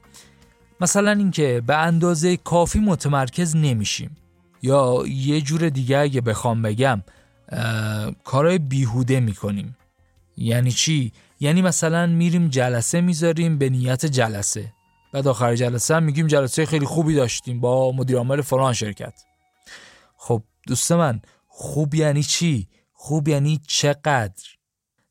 [0.81, 4.17] مثلا اینکه به اندازه کافی متمرکز نمیشیم
[4.63, 7.03] یا یه جور دیگه اگه بخوام بگم
[8.25, 9.77] کارهای بیهوده می‌کنیم
[10.37, 14.73] یعنی چی؟ یعنی مثلا میریم جلسه می‌ذاریم به نیت جلسه
[15.13, 19.23] بعد آخر جلسه هم میگیم جلسه خیلی خوبی داشتیم با مدیر عامل فلان شرکت.
[20.17, 24.45] خب دوست من خوب یعنی چی؟ خوب یعنی چقدر؟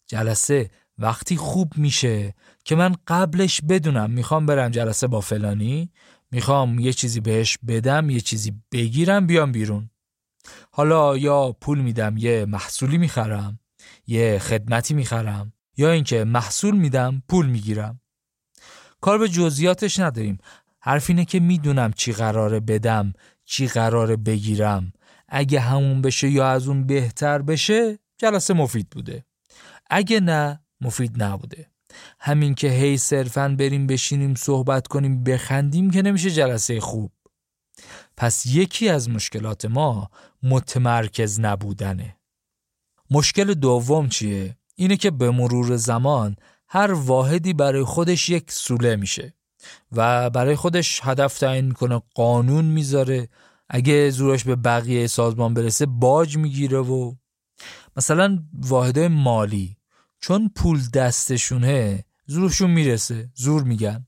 [0.07, 2.33] جلسه وقتی خوب میشه
[2.65, 5.91] که من قبلش بدونم می‌خوام برم جلسه با فلانی
[6.31, 9.89] می‌خوام یه چیزی بهش بدم یه چیزی بگیرم بیام بیرون.
[10.71, 13.59] حالا یا پول میدم یه محصولی می‌خرم
[14.07, 18.01] یه خدمتی می‌خرم یا اینکه محصول میدم پول می‌گیرم.
[19.01, 20.38] کار به جزئیاتش نداریم.
[20.79, 23.13] حرف اینه که می‌دونم چی قراره بدم
[23.45, 24.93] چی قراره بگیرم.
[25.27, 29.25] اگه همون بشه یا از اون بهتر بشه جلسه مفید بوده.
[29.89, 31.71] اگه نه مفید نبوده.
[32.19, 37.12] همین که هی صرفا بریم بشینیم صحبت کنیم بخندیم که نمیشه جلسه خوب.
[38.17, 40.09] پس یکی از مشکلات ما
[40.43, 42.15] متمرکز نبودنه.
[43.12, 46.35] مشکل دوم چیه؟ اینه که به مرور زمان
[46.69, 49.34] هر واحدی برای خودش یک سوله میشه
[49.91, 53.29] و برای خودش هدف تعیین می‌کنه قانون می‌ذاره.
[53.69, 57.15] اگه زورش به بقیه سازمان برسه باج می‌گیره و
[57.97, 59.77] مثلا واحدهای مالی
[60.19, 64.08] چون پول دستشونه زورشون می‌رسه زور میگن.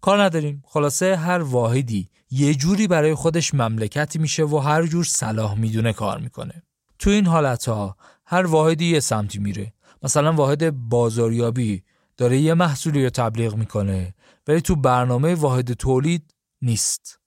[0.00, 0.62] کار نداریم.
[0.66, 6.18] خلاصه هر واحدی یه جوری برای خودش مملکتی میشه و هر جور صلاح می‌دونه کار
[6.18, 6.62] می‌کنه.
[6.98, 9.72] تو این حالت ها هر واحدی یه سمتی میره.
[10.02, 11.82] مثلا واحد بازاریابی
[12.16, 14.14] داره یه محصولی رو تبلیغ می‌کنه
[14.46, 17.20] ولی تو برنامه واحد تولید نیست.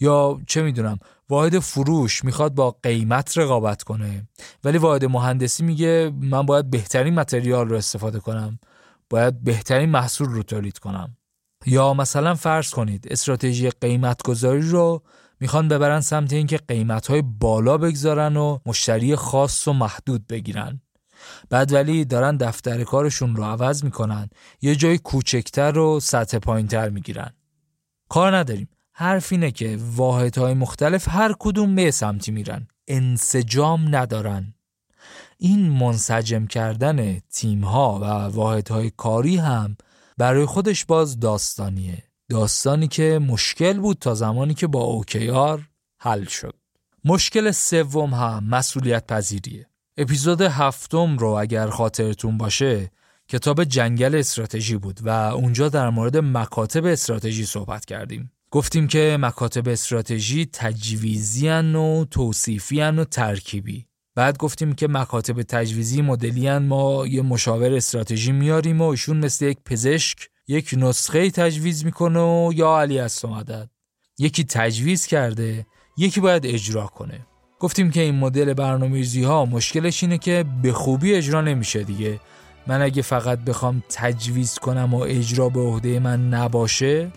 [0.00, 4.28] یا چه می‌دونم واحد فروش می‌خواد با قیمت رقابت کنه
[4.64, 8.58] ولی واحد مهندسی میگه من باید بهترین متریال رو استفاده کنم
[9.10, 11.16] باید بهترین محصول رو تولید کنم.
[11.66, 15.02] یا مثلا فرض کنید استراتژی قیمت گذاری رو
[15.40, 20.80] می‌خوان ببرن سمت اینکه قیمت های بالا بگذارن و مشتری خاص و محدود بگیرن.
[21.50, 24.30] بعد ولی دارن دفتر کارشون رو عوض می‌کنن.
[24.62, 27.30] یه جای کوچکتر و سطح پایینتر می‌گیرن.
[28.08, 28.68] کار نداریم.
[28.92, 32.66] حرف اینه که واحدهای مختلف هر کدوم به سمتی میرن.
[32.88, 34.54] انسجام ندارن.
[35.38, 39.76] این منسجم کردن تیمها و واحدهای کاری هم
[40.16, 42.02] برای خودش باز داستانیه.
[42.28, 46.54] داستانی که مشکل بود تا زمانی که با اوکیار حل شد.
[47.04, 49.67] مشکل سوم هم مسئولیت پذیریه
[50.00, 52.90] اپیزود هفتم رو اگر خاطرتون باشه
[53.28, 58.32] کتاب جنگل استراتژی بود و اونجا در مورد مکاتب استراتژی صحبت کردیم.
[58.50, 63.86] گفتیم که مکاتب استراتژی تجویزی و توصیفی و ترکیبی.
[64.14, 69.58] بعد گفتیم که مکاتب تجویزی مدلی ما یه مشاور استراتژی میاریم و ایشون مثل یک
[69.64, 73.24] پزشک یک نسخه تجویز می‌کنه و یا علی از
[74.18, 77.26] یکی تجویز کرده یکی باید اجرا کنه.
[77.60, 82.20] گفتیم که این مدل برنامه‌ریزی ها مشکلش اینه که به خوبی اجرا نمیشه دیگه.
[82.66, 87.10] من اگه فقط بخوام تجویز کنم و اجرا به عهده من نباشه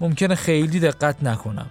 [0.00, 1.70] ممکنه خیلی دقت نکنم.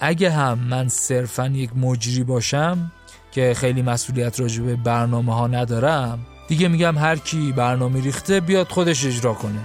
[0.00, 2.92] اگه هم من صرفا یک مجری باشم
[3.32, 8.68] که خیلی مسئولیت راجع به برنامه ها ندارم دیگه میگم هر کی برنامه ریخته بیاد
[8.68, 9.60] خودش اجرا کنه.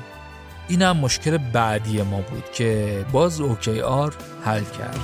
[0.67, 4.99] اینم مشکل بعدی ما بود که باز اوکی آر حل کرد.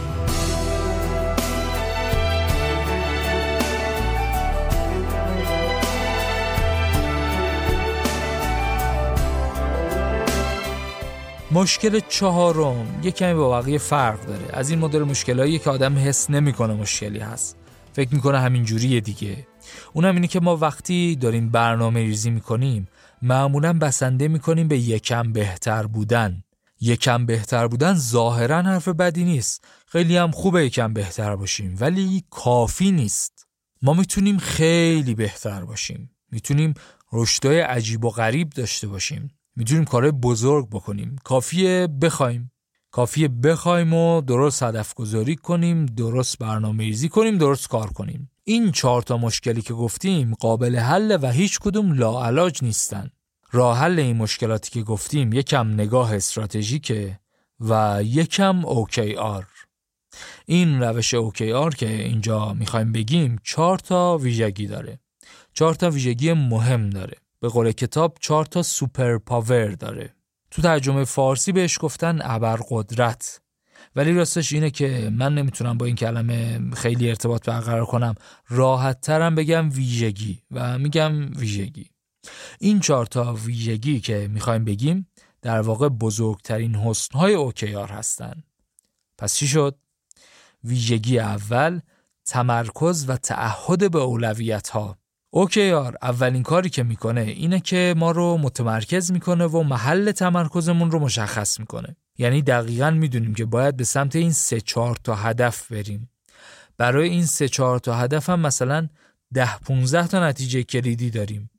[11.53, 14.45] مشکل چهارم یه کمی با بقیه فرق داره.
[14.53, 17.57] از این مدل مشکلایی که آدم حس نمی‌کنه مشکلی هست.
[17.93, 19.47] فکر می‌کنه همین جوریه دیگه.
[19.93, 22.87] اونم اینه که ما وقتی داریم برنامه ریزی می‌کنیم
[23.21, 26.43] معمولا بسنده می‌کنیم به یکم بهتر بودن.
[26.81, 29.65] یکم بهتر بودن ظاهرا حرف بدی نیست.
[29.87, 33.47] خیلی هم خوبه یکم بهتر باشیم ولی کافی نیست.
[33.81, 36.11] ما می‌تونیم خیلی بهتر باشیم.
[36.31, 36.73] می‌تونیم
[37.13, 39.31] رشدای عجیب و غریب داشته باشیم.
[39.55, 41.15] می‌تونیم کارهای بزرگ بکنیم.
[41.23, 42.51] کافیه بخوایم.
[42.91, 48.31] کافیه بخوایم و درست هدف گذاری کنیم درست برنامه ریزی کنیم درست کار کنیم.
[48.43, 53.09] این چهار تا مشکلی که گفتیم قابل حل و هیچ کدوم لاعلاج نیستن.
[53.51, 57.19] راه حل این مشکلاتی که گفتیم یکم نگاه استراتژیکه
[57.59, 59.45] و یکم OKR
[60.45, 64.99] این روش OKR که اینجا می‌خوایم بگیم چهار تا ویژگی داره.
[65.53, 67.22] چهار تا ویژگی مهم داره.
[67.43, 70.15] به قول کتاب چهار تا سوپر پاور داره.
[70.51, 73.41] تو ترجمه فارسی بهش گفتن ابرقدرت.
[73.95, 78.15] ولی راستش اینه که من نمی‌تونم با این کلمه خیلی ارتباط برقرار کنم.
[78.49, 81.89] راحت ترم بگم ویژگی و میگم ویژگی.
[82.59, 85.07] این چهار تا ویژگی که می‌خوایم بگیم
[85.41, 88.43] در واقع بزرگترین حسنهای اوکیار هستند.
[89.17, 89.77] پس چی شد؟
[90.63, 91.79] ویژگی اول
[92.25, 94.97] تمرکز و تعهد به اولویت ها
[95.35, 100.99] اوکیار اولین کاری که می‌کنه اینه که ما رو متمرکز می‌کنه و محل تمرکزمون رو
[100.99, 101.95] مشخص می‌کنه.
[102.17, 106.09] یعنی دقیقا می‌دونیم که باید به سمت این سه چهار تا هدف بریم.
[106.77, 108.89] برای این سه چهار تا هدف هم مثلا
[109.33, 111.49] ده 15 تا نتیجه کلیدی داریم.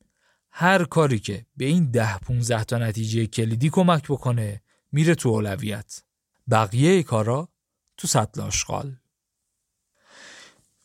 [0.51, 6.03] هر کاری که به این ده 15 تا نتیجه کلیدی کمک بکنه میره تو اولویت.
[6.51, 7.49] بقیه کارا
[7.97, 8.97] تو سطل آشغال.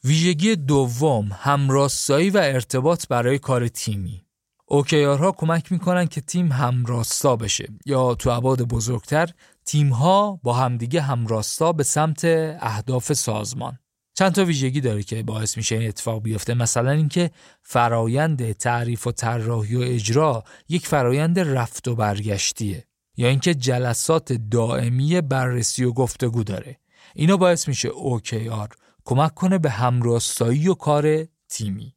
[0.04, 4.26] ویژگی دوم همراستایی و ارتباط برای کار تیمی.
[4.66, 9.30] اوکیارها کمک می‌کنن که تیم همراستا بشه یا تو عباد بزرگتر
[9.66, 12.26] تیم ها با همدیگه همراستا به سمت
[12.60, 13.80] اهداف سازمان.
[14.14, 16.54] چند تا ویژگی داره که باعث میشه این اتفاق بیفته.
[16.54, 17.32] مثلا اینکه
[17.64, 22.84] فرایند تعریف و طراحی و اجرا یک فرایند رفت و برگشتیه
[23.18, 26.78] یا اینکه جلسات دائمی بررسی و گفتگو داره.
[27.16, 28.79] اینا باعث میشه OKR
[29.10, 31.96] کمک کنه به همراستایی و کار تیمی.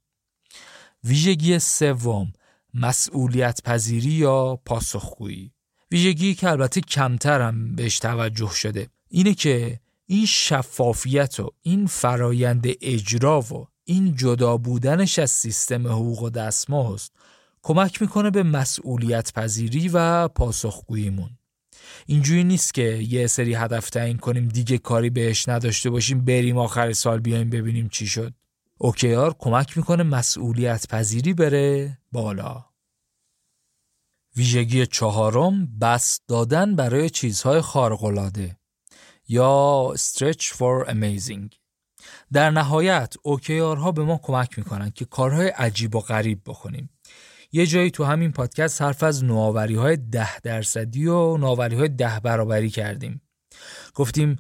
[1.05, 2.33] ویژگی سوم
[2.75, 5.53] مسئولیت پذیری یا پاسخگویی.
[5.91, 12.67] ویژگی که البته کمتر هم بهش توجه شده اینه که این شفافیت و این فرایند
[12.81, 17.11] اجرا و این جدا بودنش از سیستم حقوق و دستمزد
[17.63, 21.31] کمک می‌کنه به مسئولیت پذیری و پاسخگوییمون.
[22.07, 26.93] اینجوری نیست که یه سری هدف تعیین کنیم دیگه کاری بهش نداشته باشیم بریم آخر
[26.93, 28.33] سال بیایم ببینیم چی شد.
[28.79, 32.65] اوکیار کمک می‌کنه مسئولیت پذیری بره بالا.
[34.37, 38.57] ویژگی چهارم بس دادن برای چیزهای خارق‌العاده
[39.29, 41.57] یا stretch for amazing.
[42.33, 46.91] در نهایت اوکیار ها به ما کمک می‌کنن که کارهای عجیب و غریب بکنیم.
[47.53, 52.21] یه جایی تو همین پادکست حرف از نوآوری های ده درصدی و نوآوری های ده
[52.21, 53.23] برابری کردیم.
[53.95, 54.37] گفتیم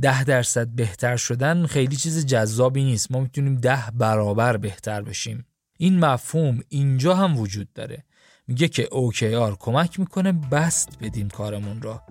[0.00, 3.12] ده درصد بهتر شدن خیلی چیز جذابی نیست.
[3.12, 5.46] ما می‌تونیم ده برابر بهتر بشیم.
[5.78, 8.04] این مفهوم اینجا هم وجود داره.
[8.46, 12.02] میگه که OKR کمک می‌کنه بست بدیم کارمون را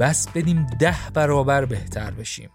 [0.00, 2.50] بس بدیم ده برابر بهتر بشیم.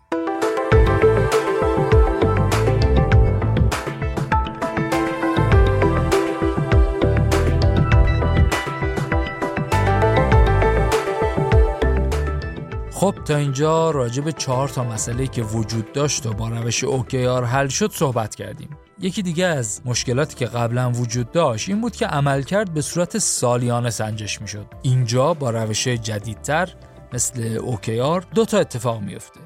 [13.01, 17.45] خب تا اینجا راجع به چهار تا مسئله که وجود داشت و با روش اوکیار
[17.45, 18.69] حل شد صحبت کردیم.
[18.99, 23.89] یکی دیگه از مشکلاتی که قبلا وجود داشت این بود که عملکرد به صورت سالیانه
[23.89, 24.65] سنجش می‌شد.
[24.81, 26.73] اینجا با روش جدیدتر
[27.13, 29.39] مثل اوکیار دو تا اتفاق میفته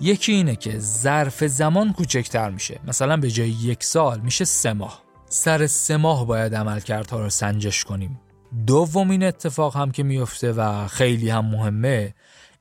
[0.00, 2.80] یکی اینه که ظرف زمان کوچکتر میشه.
[2.86, 5.02] مثلا به جای یک سال میشه سه ماه.
[5.26, 8.20] سر سه ماه باید عملکردها رو سنجش کنیم.
[8.66, 12.14] دومین اتفاق هم که میفته و خیلی هم مهمه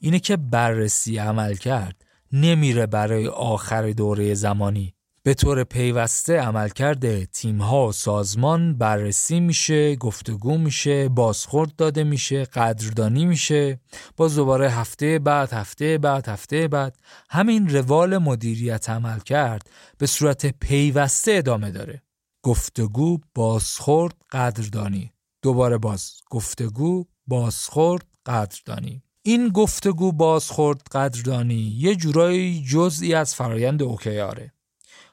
[0.04, 4.94] اینه که بررسی عمل کرد نمیره برای آخر دوره زمانی
[5.24, 13.26] به طور پیوسته عملکرد تیم‌ها و سازمان بررسی میشه، گفتگو میشه، بازخورد داده میشه، قدردانی
[13.26, 13.80] میشه،
[14.18, 16.98] باز دوباره هفته بعد، هفته بعد، هفته بعد
[17.30, 22.02] همین روال مدیریت عمل کرد به صورت پیوسته ادامه داره.
[22.44, 25.12] گفتگو، بازخورد، قدردانی.
[25.42, 29.04] دوباره باز گفتگو، بازخورد، قدردانی.
[29.26, 34.54] این گفتگو بازخورد قدردانی یه جورایی جزئی از فرایند اوکیاره.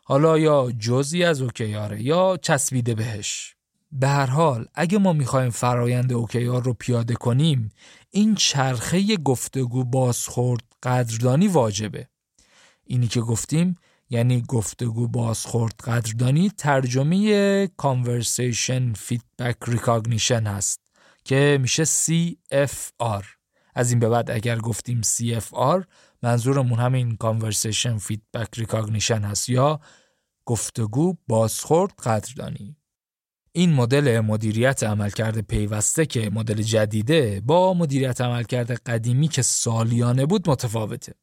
[0.05, 3.55] حالا یا جزئی از اوکیاره یا چسبیده بهش.
[3.93, 7.73] به هر حال اگه ما می‌خوایم فرایند اوکیار رو پیاده کنیم
[8.11, 12.09] این چرخه گفتگو بازخورد قدردانی واجبه.
[12.85, 13.77] اینی که گفتیم
[14.11, 20.81] یعنی گفتگو بازخورد قدردانی ترجمه Conversation Feedback Recognition هست
[21.25, 23.40] که میشه CFR
[23.75, 25.85] از این به بعد اگر گفتیم CFR
[26.23, 29.81] منظورمون همین Conversation Feedback Recognition هست یا
[30.45, 32.77] گفتگو بازخورد قدردانی.
[33.53, 40.51] این مدل مدیریت عملکرد پیوسته که مدل جدیده با مدیریت عملکرد قدیمی که سالیانه بود
[40.51, 41.15] متفاوته.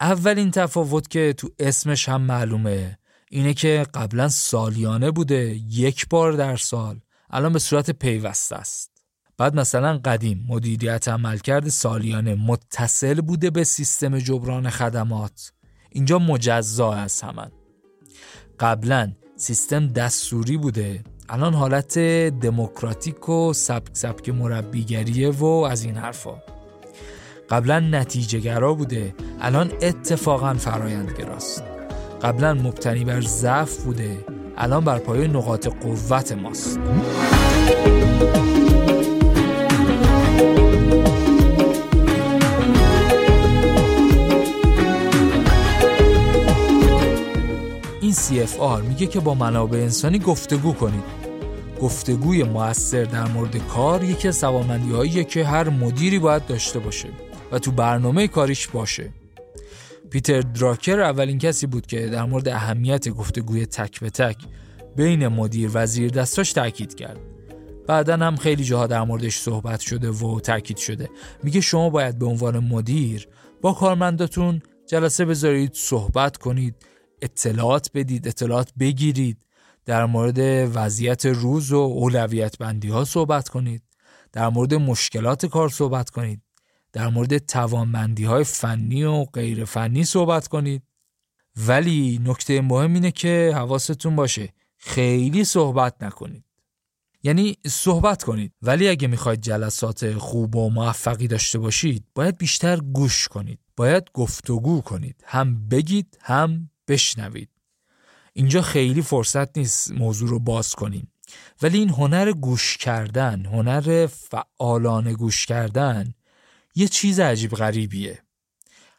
[0.00, 2.98] اولین تفاوت که تو اسمش هم معلومه
[3.30, 7.00] اینه که قبلا سالیانه بوده یک بار در سال.
[7.30, 8.97] الان به صورت پیوسته است.
[9.38, 15.52] بعد مثلا قدیم مدیریت عملکرد سالیانه متصل بوده به سیستم جبران خدمات.
[15.90, 17.50] اینجا مجزا از همان
[18.60, 21.04] قبلا سیستم دستوری بوده.
[21.28, 26.42] الان حالت دموکراتیک و سبک سبک مربیگریه و از این حرفا.
[27.50, 29.14] قبلا نتیجه گرا بوده.
[29.40, 31.62] الان اتفاقا فرایند گراست
[32.22, 34.24] قبلا مبتنی بر ضعف بوده.
[34.56, 36.78] الان بر پایه نقاط قوت ماست.
[48.48, 51.04] CFR میگه که با منابع انسانی گفتگو کنید
[51.80, 57.08] گفتگوی موثر در مورد کار یکی از سوامندی که هر مدیری باید داشته باشه
[57.52, 59.12] و تو برنامه کاریش باشه.
[60.10, 64.36] پیتر دراکر اولین کسی بود که در مورد اهمیت گفتگوی تک به تک
[64.96, 67.20] بین مدیر و زیر دستاش تاکید کرد.
[67.86, 71.10] بعدا هم خیلی جاها در موردش صحبت شده و تاکید شده.
[71.42, 73.28] میگه شما باید به عنوان مدیر
[73.60, 76.74] با کارمنداتون جلسه بذارید صحبت کنید
[77.22, 79.44] اطلاعات بدید اطلاعات بگیرید.
[79.84, 80.38] در مورد
[80.76, 83.82] وضعیت روز و اولویت بندی ها صحبت کنید.
[84.32, 86.42] در مورد مشکلات کار صحبت کنید.
[86.92, 90.82] در مورد توانمندی های فنی و غیر فنی صحبت کنید.
[91.66, 96.44] ولی نکته مهم اینه که حواستون باشه خیلی صحبت نکنید.
[97.22, 98.52] یعنی صحبت کنید.
[98.62, 103.58] ولی اگه می‌خواید جلسات خوب و موفقی داشته باشید باید بیشتر گوش کنید.
[103.76, 105.24] باید گفتگو کنید.
[105.26, 107.50] هم بگید هم بشنوید.
[108.32, 111.12] اینجا خیلی فرصت نیست موضوع رو باز کنیم.
[111.62, 116.14] ولی این هنر گوش کردن هنر فعالانه گوش کردن
[116.74, 118.22] یه چیز عجیب غریبیه.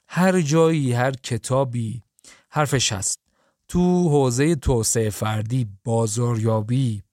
[0.08, 2.04] هر جایی هر کتابی
[2.50, 3.20] حرفش هست.
[3.68, 7.04] تو حوزه توسعه فردی بازاریابی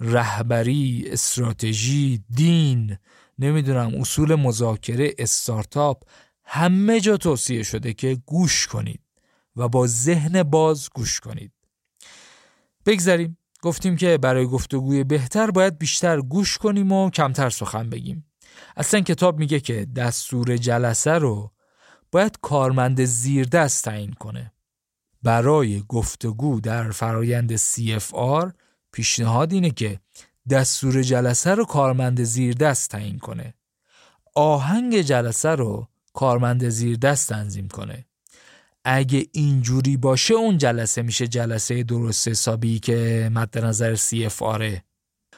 [0.00, 2.98] رهبری استراتژی دین
[3.38, 6.02] نمی‌دونم اصول مذاکره استارتاپ
[6.44, 9.00] همه جا توصیه شده که گوش کنید.
[9.56, 11.52] و با ذهن باز گوش کنید.
[12.86, 18.26] بگذاریم گفتیم که برای گفتگوی بهتر باید بیشتر گوش کنیم و کمتر سخن بگیم.
[18.76, 21.52] اصلا کتاب میگه که دستور جلسه رو
[22.12, 24.52] باید کارمند زیر دست تعیین کنه.
[25.22, 28.52] برای گفتگو در فرایند CFR
[28.92, 30.00] پیشنهاد اینه که
[30.50, 33.54] دستور جلسه رو کارمند زیر دست تعیین کنه.
[34.34, 38.05] آهنگ جلسه رو کارمند زیر دست تنظیم کنه.
[38.88, 44.80] اگه اینجوری باشه اون جلسه میشه جلسه درست حسابی که مد نظر CFR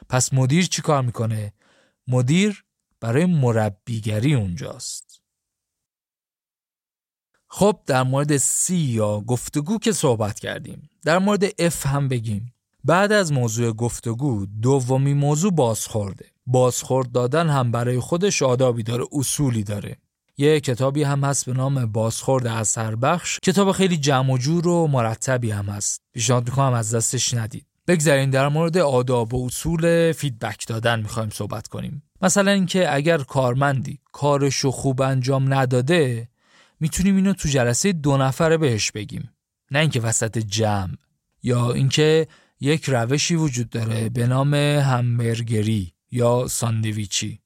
[0.08, 1.52] پس مدیر چی کار می‌کنه؟
[2.08, 2.64] مدیر
[3.00, 5.22] برای مربیگری اونجاست.
[7.48, 10.90] خب در مورد C یا گفتگو که صحبت کردیم.
[11.04, 12.54] در مورد F هم بگیم.
[12.84, 16.26] بعد از موضوع گفتگو دومی موضوع بازخورده.
[16.46, 19.96] بازخورد دادن هم برای خودش آدابی داره اصولی داره.
[20.40, 23.38] یه کتابی هم هست به نام بازخورد اثر بخش.
[23.42, 26.02] کتاب خیلی جمع و جور و مرتبی هم هست.
[26.12, 27.66] پیشنهاد می‌کنم از دستش ندید.
[27.86, 32.02] بگذارین در مورد آداب و اصول feedback دادن می‌خوایم صحبت کنیم.
[32.22, 36.28] مثلا اینکه اگر کارمندی کارشو خوب انجام نداده
[36.80, 39.30] می‌تونیم اینو تو جلسه دو نفره بهش بگیم.
[39.70, 40.94] نه اینکه وسط جمع
[41.42, 42.26] یا اینکه
[42.60, 47.40] یک روشی وجود داره به نام همبرگری یا ساندویچی.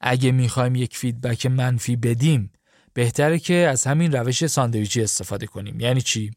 [0.00, 2.52] اگه می‌خوایم یک فیدبک منفی بدیم
[2.94, 5.80] بهتره که از همین روش ساندویچی استفاده کنیم.
[5.80, 6.30] یعنی چی؟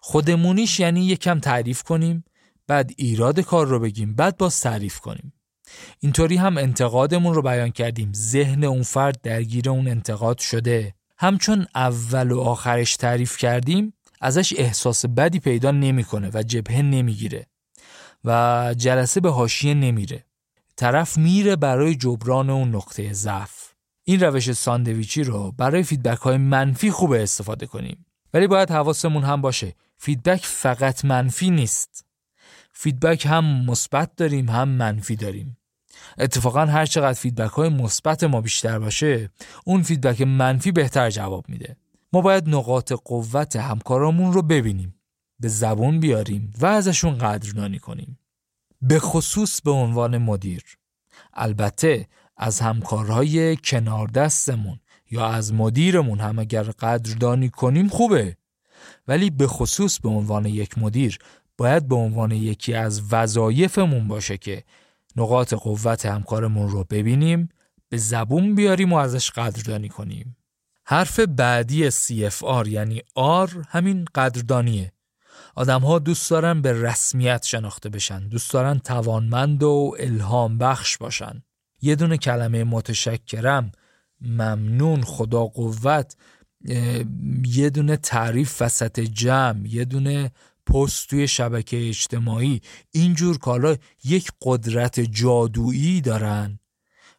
[0.00, 2.24] خودمونیش یعنی یکم تعریف کنیم
[2.66, 5.32] بعد ایراد کار رو بگیم بعد باز تعریف کنیم.
[6.00, 8.12] اینطوری هم انتقادمون رو بیان کردیم.
[8.14, 10.94] ذهن اون فرد درگیر اون انتقاد شده.
[11.18, 17.46] همچون اول و آخرش تعریف کردیم ازش احساس بدی پیدا نمی‌کنه و جبهه نمی‌گیره
[18.24, 20.24] و جلسه به حاشیه نمیره.
[20.78, 23.72] طرف میره برای جبران اون نقطه ضعف.
[24.04, 28.06] این روش ساندویچی رو برای feedback های منفی خوب استفاده کنیم.
[28.34, 32.04] ولی باید حواسمون هم باشه feedback فقط منفی نیست.
[32.72, 35.58] feedback هم مثبت داریم هم منفی داریم.
[36.18, 39.30] اتفاقا هر چقدر feedback های مثبت ما بیشتر باشه
[39.64, 41.76] اون فیدبک منفی بهتر جواب میده.
[42.12, 44.94] ما باید نقاط قوت همکارامون رو ببینیم
[45.40, 48.18] به زبون بیاریم و ازشون قدردانی کنیم.
[48.82, 50.62] به خصوص به عنوان مدیر.
[51.34, 58.36] البته از همکارهای کنار دستمون یا از مدیرمون هم اگر قدردانی کنیم خوبه.
[59.08, 61.18] ولی به خصوص به عنوان یک مدیر
[61.56, 64.64] باید به عنوان یکی از وظایفمون باشه که
[65.16, 67.48] نقاط قوت همکارمون رو ببینیم
[67.88, 70.36] به زبون بیاریم و ازش قدردانی کنیم.
[70.84, 73.02] حرف بعدی CFR یعنی
[73.44, 74.92] R همین قدردانیه.
[75.58, 81.42] آدم ها دوست دارن به رسمیت شناخته بشن دوست دارن توانمند و الهام بخش باشن.
[81.82, 83.72] یه دونه کلمه متشکرم
[84.20, 86.16] ممنون خدا قوت
[87.44, 90.30] یه دونه تعریف وسط جمع یه دونه
[90.66, 92.60] پست توی شبکه اجتماعی.
[92.90, 96.58] اینجور کارا یک قدرت جادویی دارن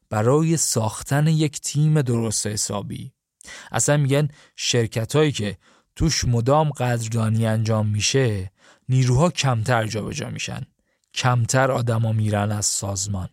[0.10, 3.12] برای ساختن یک تیم درست حسابی.
[3.72, 5.58] اصلا میگن شرکت هایی که
[6.00, 8.52] توش مدام قدردانی انجام میشه
[8.90, 10.62] نیروها کمتر جابجا میشن.
[11.14, 13.30] کمتر آدما میرن از سازمان.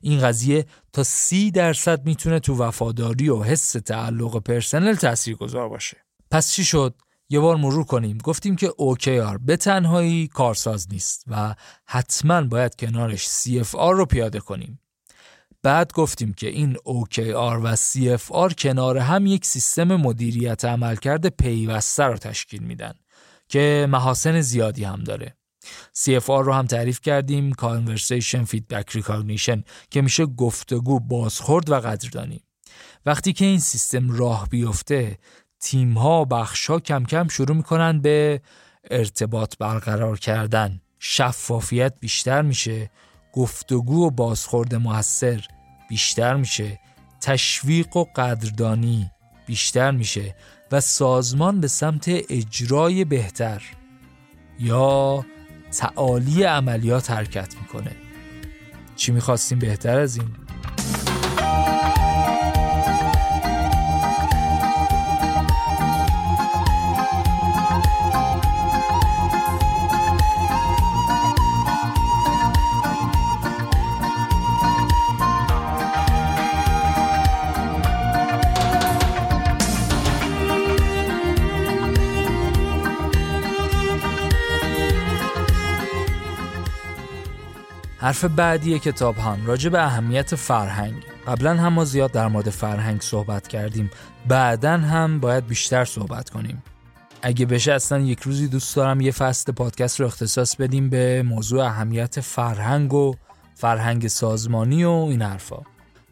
[0.00, 5.96] این قضیه تا سی درصد می‌تونه تو وفاداری و حس تعلق پرسنل تأثیر گذار باشه.
[6.30, 6.94] پس چی شد؟
[7.28, 8.18] یه بار مرور کنیم.
[8.18, 11.54] گفتیم که OKR به تنهایی کارساز نیست و
[11.86, 14.80] حتما باید کنارش CFR رو پیاده کنیم.
[15.62, 22.16] بعد گفتیم که این OKR و CFR کنار هم یک سیستم مدیریت عملکرد پیوسته رو
[22.16, 22.94] تشکیل میدن
[23.48, 25.34] که محاسن زیادی هم داره.
[25.96, 32.42] CFR رو هم تعریف کردیم Conversation Feedback Recognition که میشه گفتگو بازخورد و قدردانی.
[33.06, 35.18] وقتی که این سیستم راه بیفته
[35.60, 38.40] تیم ها بخش ها کم کم شروع می‌کنن به
[38.90, 40.80] ارتباط برقرار کردن.
[40.98, 42.90] شفافیت بیشتر میشه
[43.38, 45.46] گفتگو و بازخورد موثر
[45.88, 46.80] بیشتر میشه
[47.20, 49.10] تشویق و قدردانی
[49.46, 50.34] بیشتر میشه
[50.72, 53.62] و سازمان به سمت اجرای بهتر
[54.60, 55.24] یا
[55.78, 57.96] تعالی عملیات حرکت می‌کنه
[58.96, 60.47] چی می‌خواستیم بهتر از این؟
[88.08, 90.94] حرف بعدی کتاب هم راجع به اهمیت فرهنگ.
[91.26, 93.90] قبلا هم ما زیاد در مورد فرهنگ صحبت کردیم.
[94.28, 96.62] بعدا هم باید بیشتر صحبت کنیم.
[97.22, 101.64] اگه بشه اصلا یک روزی دوست دارم یه فصل پادکست رو اختصاص بدیم به موضوع
[101.64, 103.14] اهمیت فرهنگ و
[103.54, 105.62] فرهنگ سازمانی و این حرفا.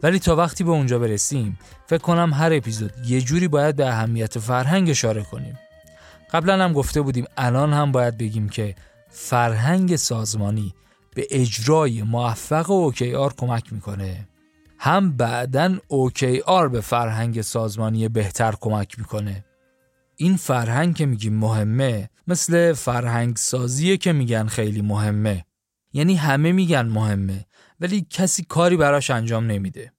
[0.02, 4.38] ولی تا وقتی به اونجا برسیم فکر کنم هر اپیزود یه جوری باید به اهمیت
[4.38, 5.58] فرهنگ اشاره کنیم.
[6.32, 8.74] قبلا هم گفته بودیم الان هم باید بگیم که
[9.08, 10.74] فرهنگ سازمانی
[11.16, 14.28] به اجرای موفق OKR کمک می‌کنه.
[14.78, 19.44] هم بعدا OKR به فرهنگ سازمانی بهتر کمک می‌کنه.
[20.16, 25.44] این فرهنگ که میگیم مهمه مثل فرهنگ سازیه که میگن خیلی مهمه.
[25.92, 27.46] یعنی همه میگن مهمه
[27.80, 29.92] ولی کسی کاری براش انجام نمیده.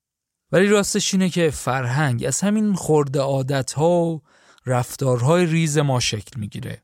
[0.52, 4.22] ولی راستش اینه که فرهنگ از همین خورده عادت ها و
[4.66, 6.82] رفتارهای ریز ما شکل می‌گیره.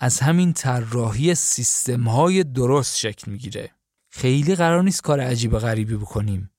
[0.00, 3.70] از همین طراحی سیستم های درست شکل می‌گیره.
[4.10, 6.50] خیلی قرار نیست کار عجیب غریبی بکنیم.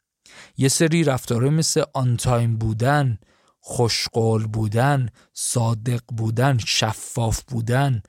[0.57, 3.17] یه سری رفتارهای مثل on time بودن
[3.59, 8.01] خوشقول بودن صادق بودن شفاف بودن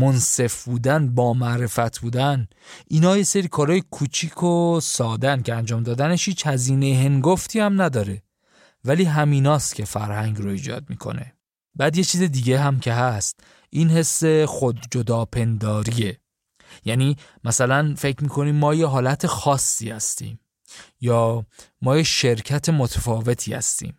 [0.00, 2.48] منصف بودن با معرفت بودن.
[2.88, 8.22] اینا یه سری کارهای کوچیک و سادن که انجام دادنش هیچ هزینه هنگفتی هم نداره.
[8.84, 11.32] ولی همیناست که فرهنگ رو ایجاد می‌کنه.
[11.74, 13.40] بعد یه چیز دیگه هم که هست.
[13.72, 16.18] این حس خود جدا پنداریه
[16.84, 20.40] یعنی مثلا فکر می‌کنیم ما یه حالت خاصی هستیم.
[21.00, 21.46] یا
[21.82, 23.96] ما یه شرکت متفاوتی هستیم.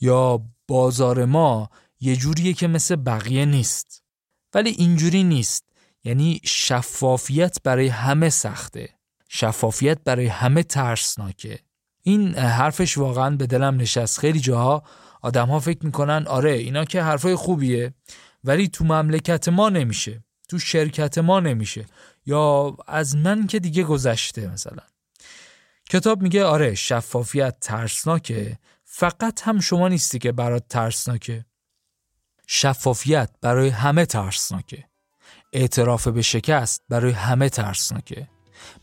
[0.00, 4.02] یا بازار ما یه جوریه که مثل بقیه نیست.
[4.54, 5.64] ولی اینجوری نیست.
[6.04, 8.88] یعنی شفافیت برای همه سخته.
[9.28, 11.58] شفافیت برای همه ترسناکه.
[12.02, 14.18] این حرفش واقعا به دلم نشست.
[14.18, 14.82] خیلی جاها
[15.22, 17.94] آدم ها فکر می‌کنن آره اینا که حرفای خوبیه.
[18.44, 20.24] ولی تو مملکت ما نمیشه.
[20.48, 21.86] تو شرکت ما نمیشه.
[22.26, 24.82] یا از من که دیگه گذشته مثلا.
[25.90, 28.58] کتاب میگه آره شفافیت ترسناکه.
[28.84, 31.44] فقط هم شما نیستی که برات ترسناکه.
[32.46, 34.84] شفافیت برای همه ترسناکه.
[35.52, 38.28] اعتراف به شکست برای همه ترسناکه.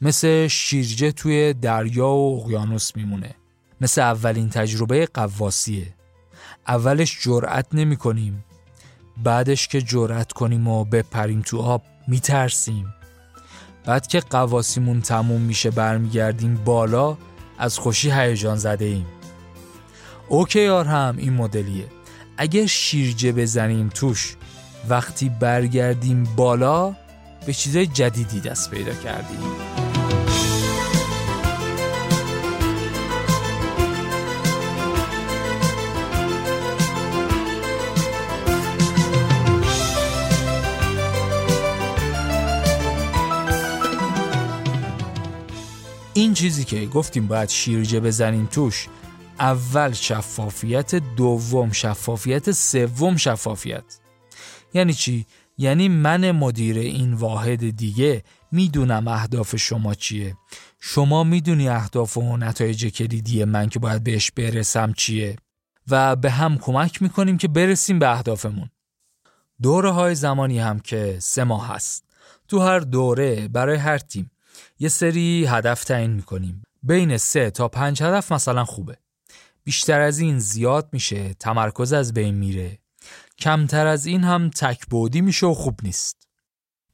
[0.01, 3.35] مثل شیرجه توی دریا و اقیانوس میمونه.
[3.81, 5.93] مثل اولین تجربه قواسیه.
[6.67, 8.45] اولش جرأت نمی کنیم
[9.23, 12.93] بعدش که جرأت کنیم و بپریم تو آب میترسیم.
[13.85, 17.17] بعد که قواسیمون تموم میشه برمیگردیم بالا
[17.57, 19.05] از خوشی هیجان زده ایم
[20.29, 21.85] اوکی آر هم این مدلیه.
[22.37, 24.35] اگر شیرجه بزنیم توش
[24.89, 26.95] وقتی برگردیم بالا
[27.45, 29.68] به چیزای جدیدی دست پیدا کردیم.
[46.19, 48.87] این چیزی که گفتیم باید شیرجه بزنیم توش
[49.39, 53.99] اول شفافیت دوم شفافیت سوم شفافیت.
[54.73, 55.25] یعنی چی؟
[55.57, 60.37] یعنی من مدیر این واحد دیگه می‌دونم اهداف شما چیه.
[60.79, 65.35] شما می‌دونی اهداف و نتایج کلیدی من که باید بهش برسم چیه.
[65.87, 68.69] و به هم کمک می‌کنیم که برسیم به اهدافمون.
[69.61, 72.03] دوره های زمانی هم که سه ماه هست.
[72.47, 74.31] تو هر دوره برای هر تیم
[74.79, 76.63] یه سری هدف تعیین می‌کنیم.
[76.83, 78.97] بین سه تا پنج هدف مثلا خوبه.
[79.63, 82.79] بیشتر از این زیاد میشه تمرکز از بین میره.
[83.37, 86.27] کمتر از این هم تکبودی میشه و خوب نیست.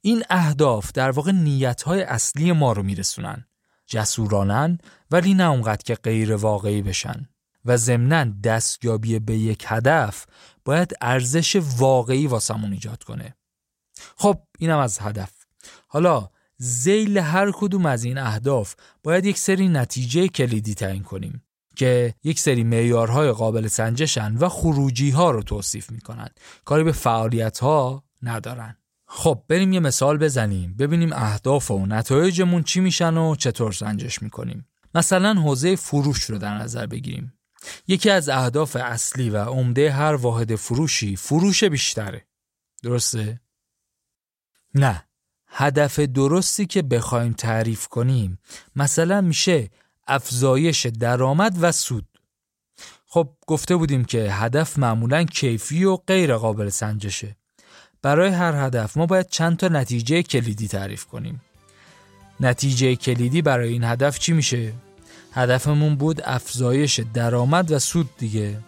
[0.00, 3.46] این اهداف در واقع نیتهای اصلی ما رو میرسونن.
[3.86, 4.78] جسورانن
[5.10, 7.28] ولی نه اونقدر که غیر واقعی بشن.
[7.64, 10.26] و ضمنا دستیابی به یک هدف
[10.64, 13.36] باید ارزش واقعی واسمون ایجاد کنه.
[14.16, 15.32] خب اینم از هدف.
[15.88, 16.28] حالا
[16.58, 21.42] زیل هر کدوم از این اهداف باید یک سری نتیجه کلیدی تعیین کنیم
[21.76, 26.28] که یک سری معیارهای قابل سنجشن و خروجی ها رو توصیف می‌کنن
[26.64, 28.76] کاری به فعالیت ها ندارن.
[29.08, 30.74] خب بریم یه مثال بزنیم.
[30.76, 34.68] ببینیم اهداف و نتایجمون چی میشن و چطور سنجش می‌کنیم.
[34.94, 37.32] مثلا حوزه فروش رو در نظر بگیریم.
[37.88, 42.26] یکی از اهداف اصلی و عمده هر واحد فروشی فروش بیشتره.
[42.82, 43.40] درسته؟
[44.74, 45.05] نه.
[45.48, 48.38] هدف درستی که بخوایم تعریف کنیم.
[48.76, 49.70] مثلا میشه
[50.06, 52.04] افزایش درآمد و سود.
[53.06, 57.36] خب گفته بودیم که هدف معمولا کیفی و غیر قابل سنجشه.
[58.02, 61.40] برای هر هدف ما باید چند تا نتیجه کلیدی تعریف کنیم.
[62.40, 64.72] نتیجه کلیدی برای این هدف چی میشه؟
[65.32, 68.58] هدفمون بود افزایش درآمد و سود دیگه.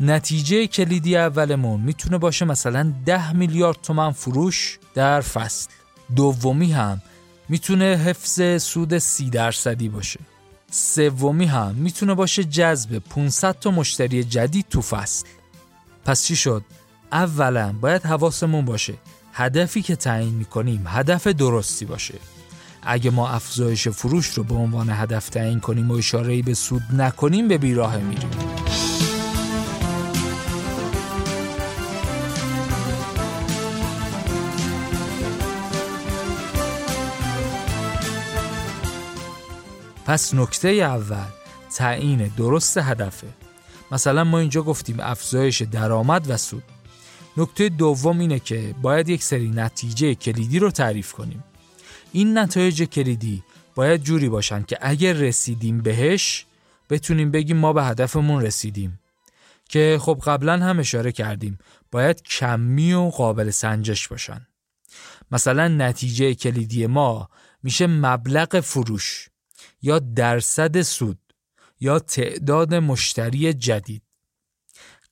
[0.00, 5.68] نتیجه کلیدی اولمون می‌تونه باشه مثلا 10 میلیارد تومن فروش در فصل.
[6.16, 7.02] دومی هم
[7.48, 10.20] می‌تونه حفظ سود سی درصدی باشه.
[10.70, 15.26] سومی هم می‌تونه باشه جذب 500 تا مشتری جدید تو فصل.
[16.04, 16.64] پس چی شد؟
[17.12, 18.94] اولا باید حواسمون باشه
[19.32, 22.14] هدفی که تعیین می‌کنیم هدف درستی باشه.
[22.82, 27.48] اگه ما افزایش فروش رو به عنوان هدف تعیین کنیم و اشاره‌ای به سود نکنیم
[27.48, 28.30] به بیراه میریم.
[40.10, 41.28] پس نکته اول
[41.74, 43.26] تعیین درست هدفه.
[43.92, 46.62] مثلا ما اینجا گفتیم افزایش درآمد و سود.
[47.36, 51.44] نکته دوم اینه که باید یک سری نتیجه کلیدی رو تعریف کنیم.
[52.12, 53.42] این نتایج کلیدی
[53.74, 56.46] باید جوری باشن که اگر رسیدیم بهش
[56.90, 59.00] بتونیم بگیم ما به هدفمون رسیدیم.
[59.68, 61.58] که خب قبلا هم اشاره کردیم
[61.90, 64.46] باید کمی و قابل سنجش باشن.
[65.30, 67.28] مثلا نتیجه کلیدی ما
[67.62, 69.30] میشه مبلغ فروش.
[69.82, 71.18] یا درصد سود
[71.80, 74.02] یا تعداد مشتری جدید.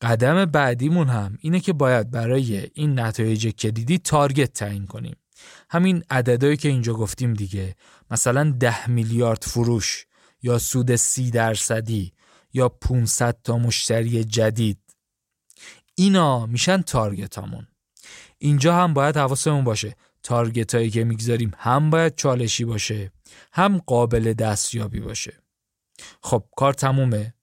[0.00, 5.16] قدم بعدیمون هم اینه که باید برای این نتایج کلیدی تارگت تعیین کنیم.
[5.70, 7.74] همین عددهایی که اینجا گفتیم دیگه.
[8.10, 10.06] مثلا ده میلیارد فروش
[10.42, 12.12] یا سود سی درصدی
[12.52, 14.78] یا 500 تا مشتری جدید.
[15.94, 17.68] اینا میشن تارگت همون
[18.38, 19.96] اینجا هم باید حواسمون باشه.
[20.22, 23.12] تارگت هایی که می‌گذاریم هم باید چالشی باشه
[23.52, 25.42] هم قابل دستیابی باشه.
[26.22, 27.34] خب کار تمومه؟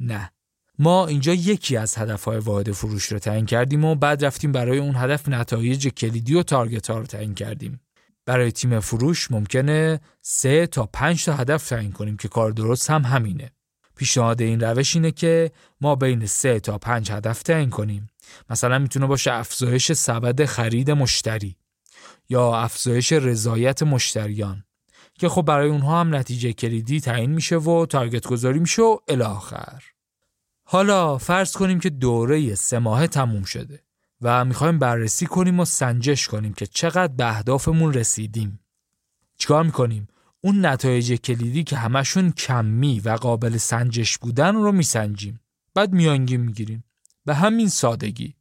[0.00, 0.32] نه.
[0.78, 4.96] ما اینجا یکی از هدفهای واحد فروش رو تعیین کردیم و بعد رفتیم برای اون
[4.96, 7.80] هدف نتایج کلیدی و تارگت ها رو تعیین کردیم.
[8.26, 13.02] برای تیم فروش ممکنه سه تا پنج تا هدف تعیین کنیم که کار درست هم
[13.02, 13.50] همینه.
[13.96, 15.50] پیشنهاد این روش اینه که
[15.80, 18.06] ما بین سه تا پنج هدف تعیین کنیم.
[18.50, 21.56] مثلا می‌تونه باشه افزایش سبد خرید مشتری.
[22.28, 24.64] یا افزایش رضایت مشتریان
[25.14, 29.82] که خب برای اونها هم نتیجه کلیدی تعیین میشه و تارگت گذاری میشه و الاخر
[30.64, 33.82] حالا فرض کنیم که دوره سه ماهه تموم شده
[34.20, 38.60] و می‌خوایم بررسی کنیم و سنجش کنیم که چقدر به اهدافمون رسیدیم.
[39.38, 40.08] چیکار می‌کنیم؟
[40.40, 45.40] اون نتایج کلیدی که همشون کمی و قابل سنجش بودن رو میسنجیم.
[45.74, 46.84] بعد میانگین می‌گیریم.
[47.24, 48.34] به همین سادگی.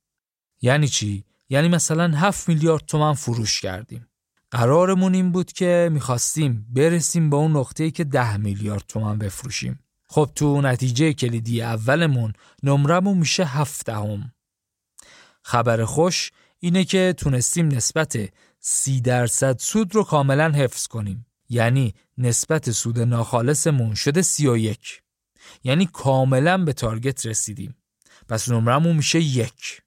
[0.61, 4.07] یعنی چی؟ یعنی مثلا 7 میلیارد تومن فروش کردیم.
[4.51, 9.79] قرارمون این بود که می‌خواستیم برسیم به اون نقطه‌ای که 10 میلیارد تومن بفروشیم.
[10.09, 12.33] خب تو نتیجه کلیدی اولمون
[12.63, 14.33] نمرمون میشه 7 دهم.
[15.41, 18.17] خبر خوش اینه که تونستیم نسبت
[18.59, 21.25] 30 درصد سود رو کاملا حفظ کنیم.
[21.49, 25.01] یعنی نسبت سود ناخالصمون شده 31.
[25.63, 27.75] یعنی کاملا به تارگت رسیدیم.
[28.29, 29.81] پس نمرمون میشه یک.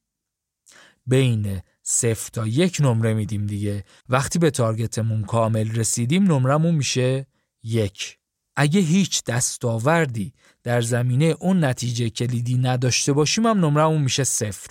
[1.06, 3.84] بین صفر تا یک نمره میدیم دیگه.
[4.08, 7.26] وقتی به تارگتمون کامل رسیدیم نمرمون میشه
[7.62, 8.18] یک.
[8.56, 10.32] اگه هیچ دستاوردی
[10.62, 14.70] در زمینه اون نتیجه کلیدی نداشته باشیم هم نمرمون میشه صفر.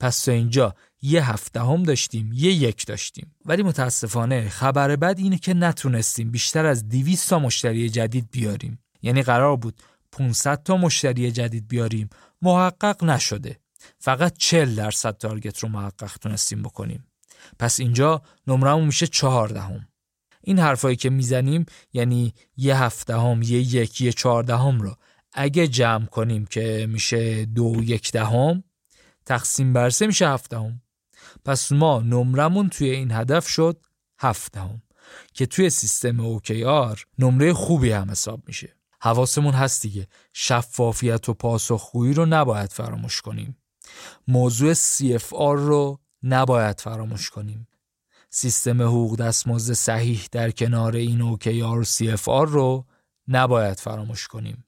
[0.00, 3.34] پس تا اینجا یه هفته هم داشتیم یه یک داشتیم.
[3.44, 8.78] ولی متاسفانه خبر بد اینه که نتونستیم بیشتر از 200 تا مشتری جدید بیاریم.
[9.02, 12.10] یعنی قرار بود 500 تا مشتری جدید بیاریم.
[12.42, 13.63] محقق نشده.
[13.98, 17.06] فقط 40 درصد تارگت رو محقق تونستیم بکنیم
[17.58, 19.86] پس اینجا نمرمون میشه 14
[20.42, 24.96] این حرفایی که می‌زنیم یعنی یه هفته هم یه یک یه چهارده هم رو
[25.32, 28.64] اگه جمع کنیم که میشه دو یک دهم
[29.26, 30.80] تقسیم بر سه میشه هفته هم.
[31.44, 33.80] پس ما نمرمون توی این هدف شد
[34.18, 34.82] هفته هم.
[35.34, 42.14] که توی سیستم OKR نمره خوبی هم حساب میشه حواسمون هست دیگه شفافیت و پاسخگویی
[42.14, 43.56] رو نباید فراموش کنیم
[44.28, 47.68] موضوع CFR رو نباید فراموش کنیم.
[48.30, 52.86] سیستم حقوق دستمزد صحیح در کنار این OKR و CFR رو
[53.28, 54.64] نباید فراموش کنیم.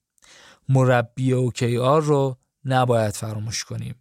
[0.69, 3.95] مربی OKR رو نباید فراموش کنیم.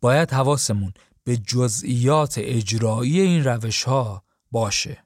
[0.00, 0.92] باید حواسمون
[1.24, 5.04] به جزئیات اجرایی این روش ها باشه.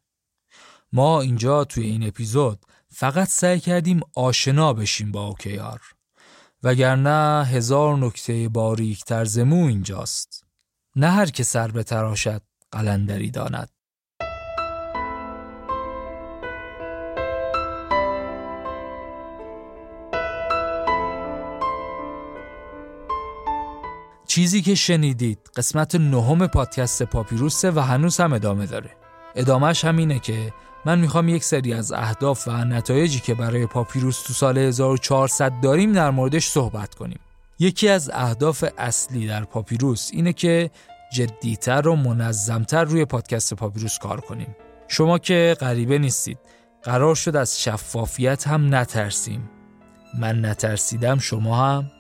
[0.92, 5.80] ما اینجا توی این اپیزود فقط سعی کردیم آشنا بشیم با OKR
[6.64, 10.44] وگرنه هزار نکته باریک ترزمو اینجاست.
[10.96, 13.68] نه هر که سر به تراشد قلندری داند.
[24.26, 28.90] چیزی که شنیدید قسمت نهم پادکست پاپیروسه و هنوز هم ادامه داره.
[29.34, 30.52] ادامهش همینه که
[30.85, 35.93] من می‌خوام یک سری از اهداف و نتایجی که برای پاپیروس تو سال 1400 داریم
[35.93, 37.20] در موردش صحبت کنیم.
[37.59, 40.70] یکی از اهداف اصلی در پاپیروس اینه که
[41.12, 44.57] جدیتر و منظمتر روی پادکست پاپیروس کار کنیم.
[44.89, 46.39] شما که غریبه نیستید
[46.83, 49.51] قرار شد از شفافیت هم نترسیم.
[50.18, 51.91] من نترسیدم شما هم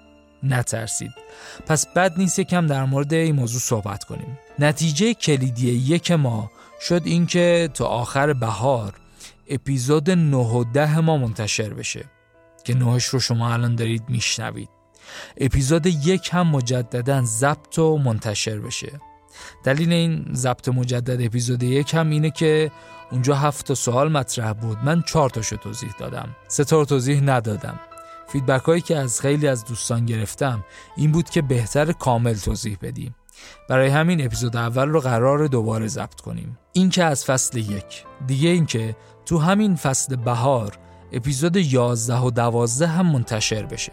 [0.42, 1.12] نترسید.
[1.66, 4.38] پس بد نیست یکم در مورد این موضوع صحبت کنیم.
[4.58, 6.50] نتیجه کلیدی یک ما
[6.88, 8.94] شد اینکه تا آخر بهار
[9.48, 12.04] اپیزود 9 و 10 ما منتشر بشه.
[12.64, 14.68] که نهش رو شما الان دارید میشنوید.
[15.36, 19.00] اپیزود یک هم مجددا ضبط و منتشر بشه.
[19.64, 22.70] دلیل این ضبط مجدد اپیزود یک هم اینه که
[23.10, 24.78] اونجا هفت تا سوال مطرح بود.
[24.84, 26.36] من چهار تاشو توضیح دادم.
[26.48, 27.80] سه تا توضیح ندادم.
[28.28, 30.64] فیدبک هایی که از خیلی از دوستان گرفتم
[30.96, 33.14] این بود که بهتر کامل توضیح بدیم.
[33.68, 36.58] برای همین اپیزود اول رو قرار دوباره ضبط کنیم.
[36.72, 38.04] این که از فصل یک.
[38.26, 40.78] دیگه این که تو همین فصل بهار
[41.12, 43.92] اپیزود 11 و 12 هم منتشر بشه.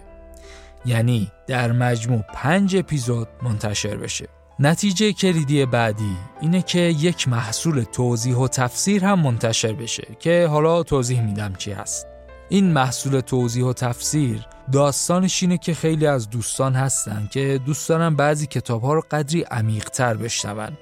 [0.85, 4.27] یعنی در مجموع پنج اپیزود منتشر بشه.
[4.59, 10.83] نتیجه کلیدی بعدی اینه که یک محصول توضیح و تفسیر هم منتشر بشه که حالا
[10.83, 12.07] توضیح میدم چی هست.
[12.49, 18.15] این محصول توضیح و تفسیر داستانش اینه که خیلی از دوستان هستن که دوست دارن
[18.15, 20.77] بعضی کتاب ها رو قدری عمیقتر بشنون.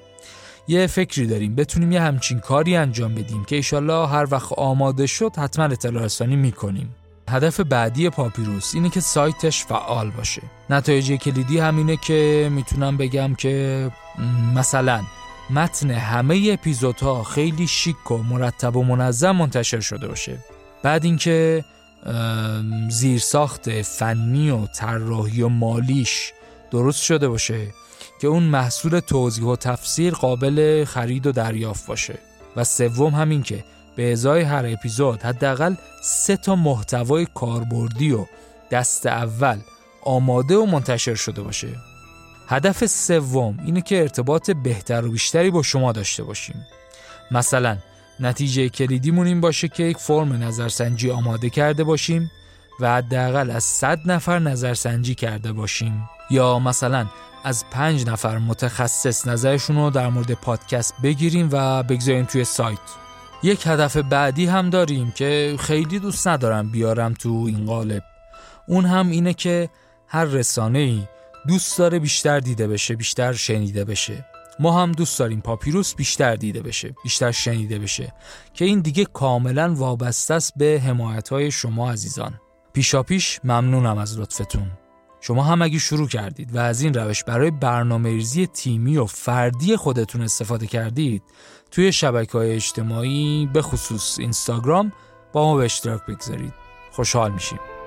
[0.68, 5.36] یه فکری داریم بتونیم یه همچین کاری انجام بدیم که ایشالله هر وقت آماده شد
[5.36, 6.94] حتما اطلاع رسانی می‌کنیم.
[7.30, 10.42] هدف بعدی پاپیروس اینه که سایتش فعال باشه.
[10.70, 13.90] نتایج کلیدی همینه که می‌تونم بگم که
[14.54, 15.02] مثلا
[15.50, 20.38] متن همه اپیزودها خیلی شیک و مرتب و منظم منتشر شده باشه.
[20.82, 21.64] بعد اینکه
[22.88, 26.32] زیرساخت فنی و طراحی و مالیش
[26.70, 27.66] درست شده باشه
[28.20, 32.18] که اون محصول توضیح و تفسیر قابل خرید و دریافت باشه.
[32.56, 33.64] و سوم همین که
[33.96, 38.26] به ازای هر اپیزود حداقل سه تا محتوای کاربردی و
[38.70, 39.58] دست اول
[40.02, 41.68] آماده و منتشر شده باشه.
[42.48, 46.66] هدف سوم اینه که ارتباط بهتر و بیشتری با شما داشته باشیم.
[47.30, 47.78] مثلا
[48.20, 52.30] نتیجه کلیدیمون این باشه که یک فرم نظرسنجی آماده کرده باشیم
[52.80, 56.08] و حداقل از 100 نفر نظرسنجی کرده باشیم.
[56.30, 57.06] یا مثلا
[57.44, 62.78] از پنج نفر متخصص نظرشون رو در مورد پادکست بگیریم و بگذاریم توی سایت.
[63.42, 68.02] یک هدف بعدی هم داریم که خیلی دوست ندارم بیارم تو این قالب.
[68.66, 69.68] اون هم اینه که
[70.08, 71.02] هر رسانه ای
[71.48, 74.24] دوست داره بیشتر دیده بشه بیشتر شنیده بشه.
[74.60, 78.14] ما هم دوست داریم پاپیروس بیشتر دیده بشه بیشتر شنیده بشه
[78.54, 82.40] که این دیگه کاملا وابسته است به حمایت های شما عزیزان.
[82.72, 84.70] پیشا پیش ممنونم از لطفتون.
[85.20, 89.76] شما هم اگه شروع کردید و از این روش برای برنامه ریزی تیمی و فردی
[89.76, 91.22] خودتون استفاده کردید
[91.70, 94.92] توی شبکه های اجتماعی به خصوص اینستاگرام
[95.32, 96.54] با ما به اشتراک بگذارید.
[96.92, 97.77] خوشحال میشیم.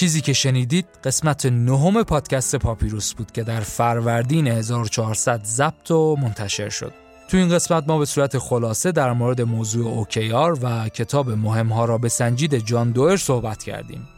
[0.00, 6.68] چیزی که شنیدید قسمت نهم پادکست پاپیروس بود که در فروردین 1400 ضبط و منتشر
[6.68, 6.92] شد.
[7.28, 11.98] تو این قسمت ما به صورت خلاصه در مورد موضوع اوکیار و کتاب مهمها را
[11.98, 14.08] به سنجید جان دوئر صحبت کردیم.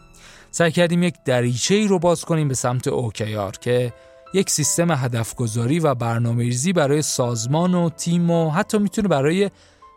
[0.50, 3.92] سعی کردیم یک دریچه ای رو باز کنیم به سمت اوکیار که
[4.34, 9.50] یک سیستم هدفگذاری و برنامه‌ریزی برای سازمان و تیم و حتی می‌تونه برای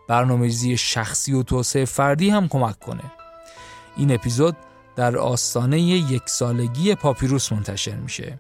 [0.10, 3.04] برنامه‌ریزی شخصی و توسعه فردی هم کمک کنه.
[3.98, 4.56] این اپیزود
[4.96, 8.40] در آستانه یک سالگی پاپیروس منتشر میشه.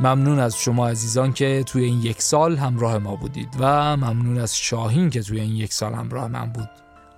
[0.00, 4.58] ممنون از شما عزیزان که توی این یک سال همراه ما بودید و ممنون از
[4.58, 6.68] شاهین که توی این یک سال همراه من بود.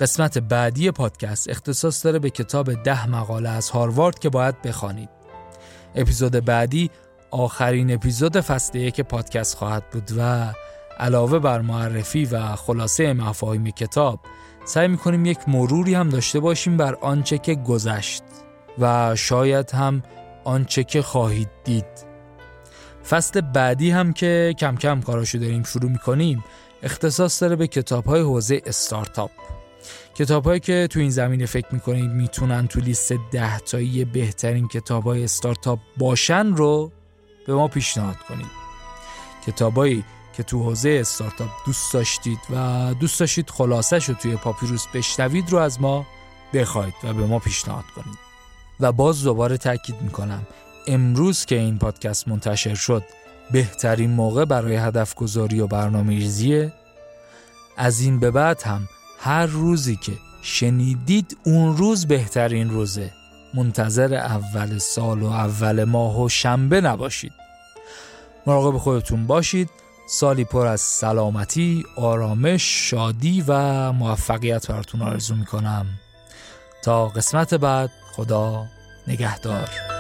[0.01, 5.09] قسمت بعدی پادکست اختصاص داره به کتاب ده مقاله از هاروارد که باید بخوانید.
[5.95, 6.91] اپیزود بعدی
[7.31, 10.53] آخرین اپیزود فصل یک پادکست خواهد بود و
[10.99, 14.21] علاوه بر معرفی و خلاصه مفاهیم کتاب
[14.65, 18.23] سعی می‌کنیم یک مروری هم داشته باشیم بر آنچه که گذشت.
[18.81, 20.03] و شاید هم
[20.45, 22.11] آنچه که خواهید دید.
[23.09, 26.45] فصل بعدی هم که کم کم کاراشو داریم شروع می‌کنیم
[26.83, 29.31] اختصاص داره به کتاب های حوزه استارتاپ.
[30.15, 35.05] کتاب هایی که تو این زمینه فکر می‌کنید می‌تونن تو لیست ده تایی بهترین کتاب
[35.05, 36.93] های استارتاپ باشن رو
[37.47, 38.51] به ما پیشنهاد کنید.
[39.47, 40.05] کتابایی
[40.37, 45.59] که تو حوزه استارتاپ دوست داشتید و دوست داشتید خلاصش رو توی پاپیروس بشنوید رو
[45.59, 46.07] از ما
[46.55, 48.30] بخواید و به ما پیشنهاد کنید.
[48.81, 50.47] و باز دوباره تاکید می‌کنم
[50.87, 53.03] امروز که این پادکست منتشر شد
[53.51, 56.73] بهترین موقع برای هدف گذاری و برنامه ریزیه
[57.77, 58.89] از این به بعد هم
[59.21, 60.13] هر روزی که
[60.43, 63.13] شنیدید اون روز بهترین روزه.
[63.55, 67.33] منتظر اول سال و اول ماه و شنبه نباشید.
[68.47, 69.71] مراقب خودتون باشید.
[70.09, 75.87] سالی پر از سلامتی، آرامش، شادی و موفقیت براتون آرزو می‌کنم.
[76.85, 77.91] تا قسمت بعد.
[78.21, 78.67] خدا
[79.09, 80.00] نگهدار.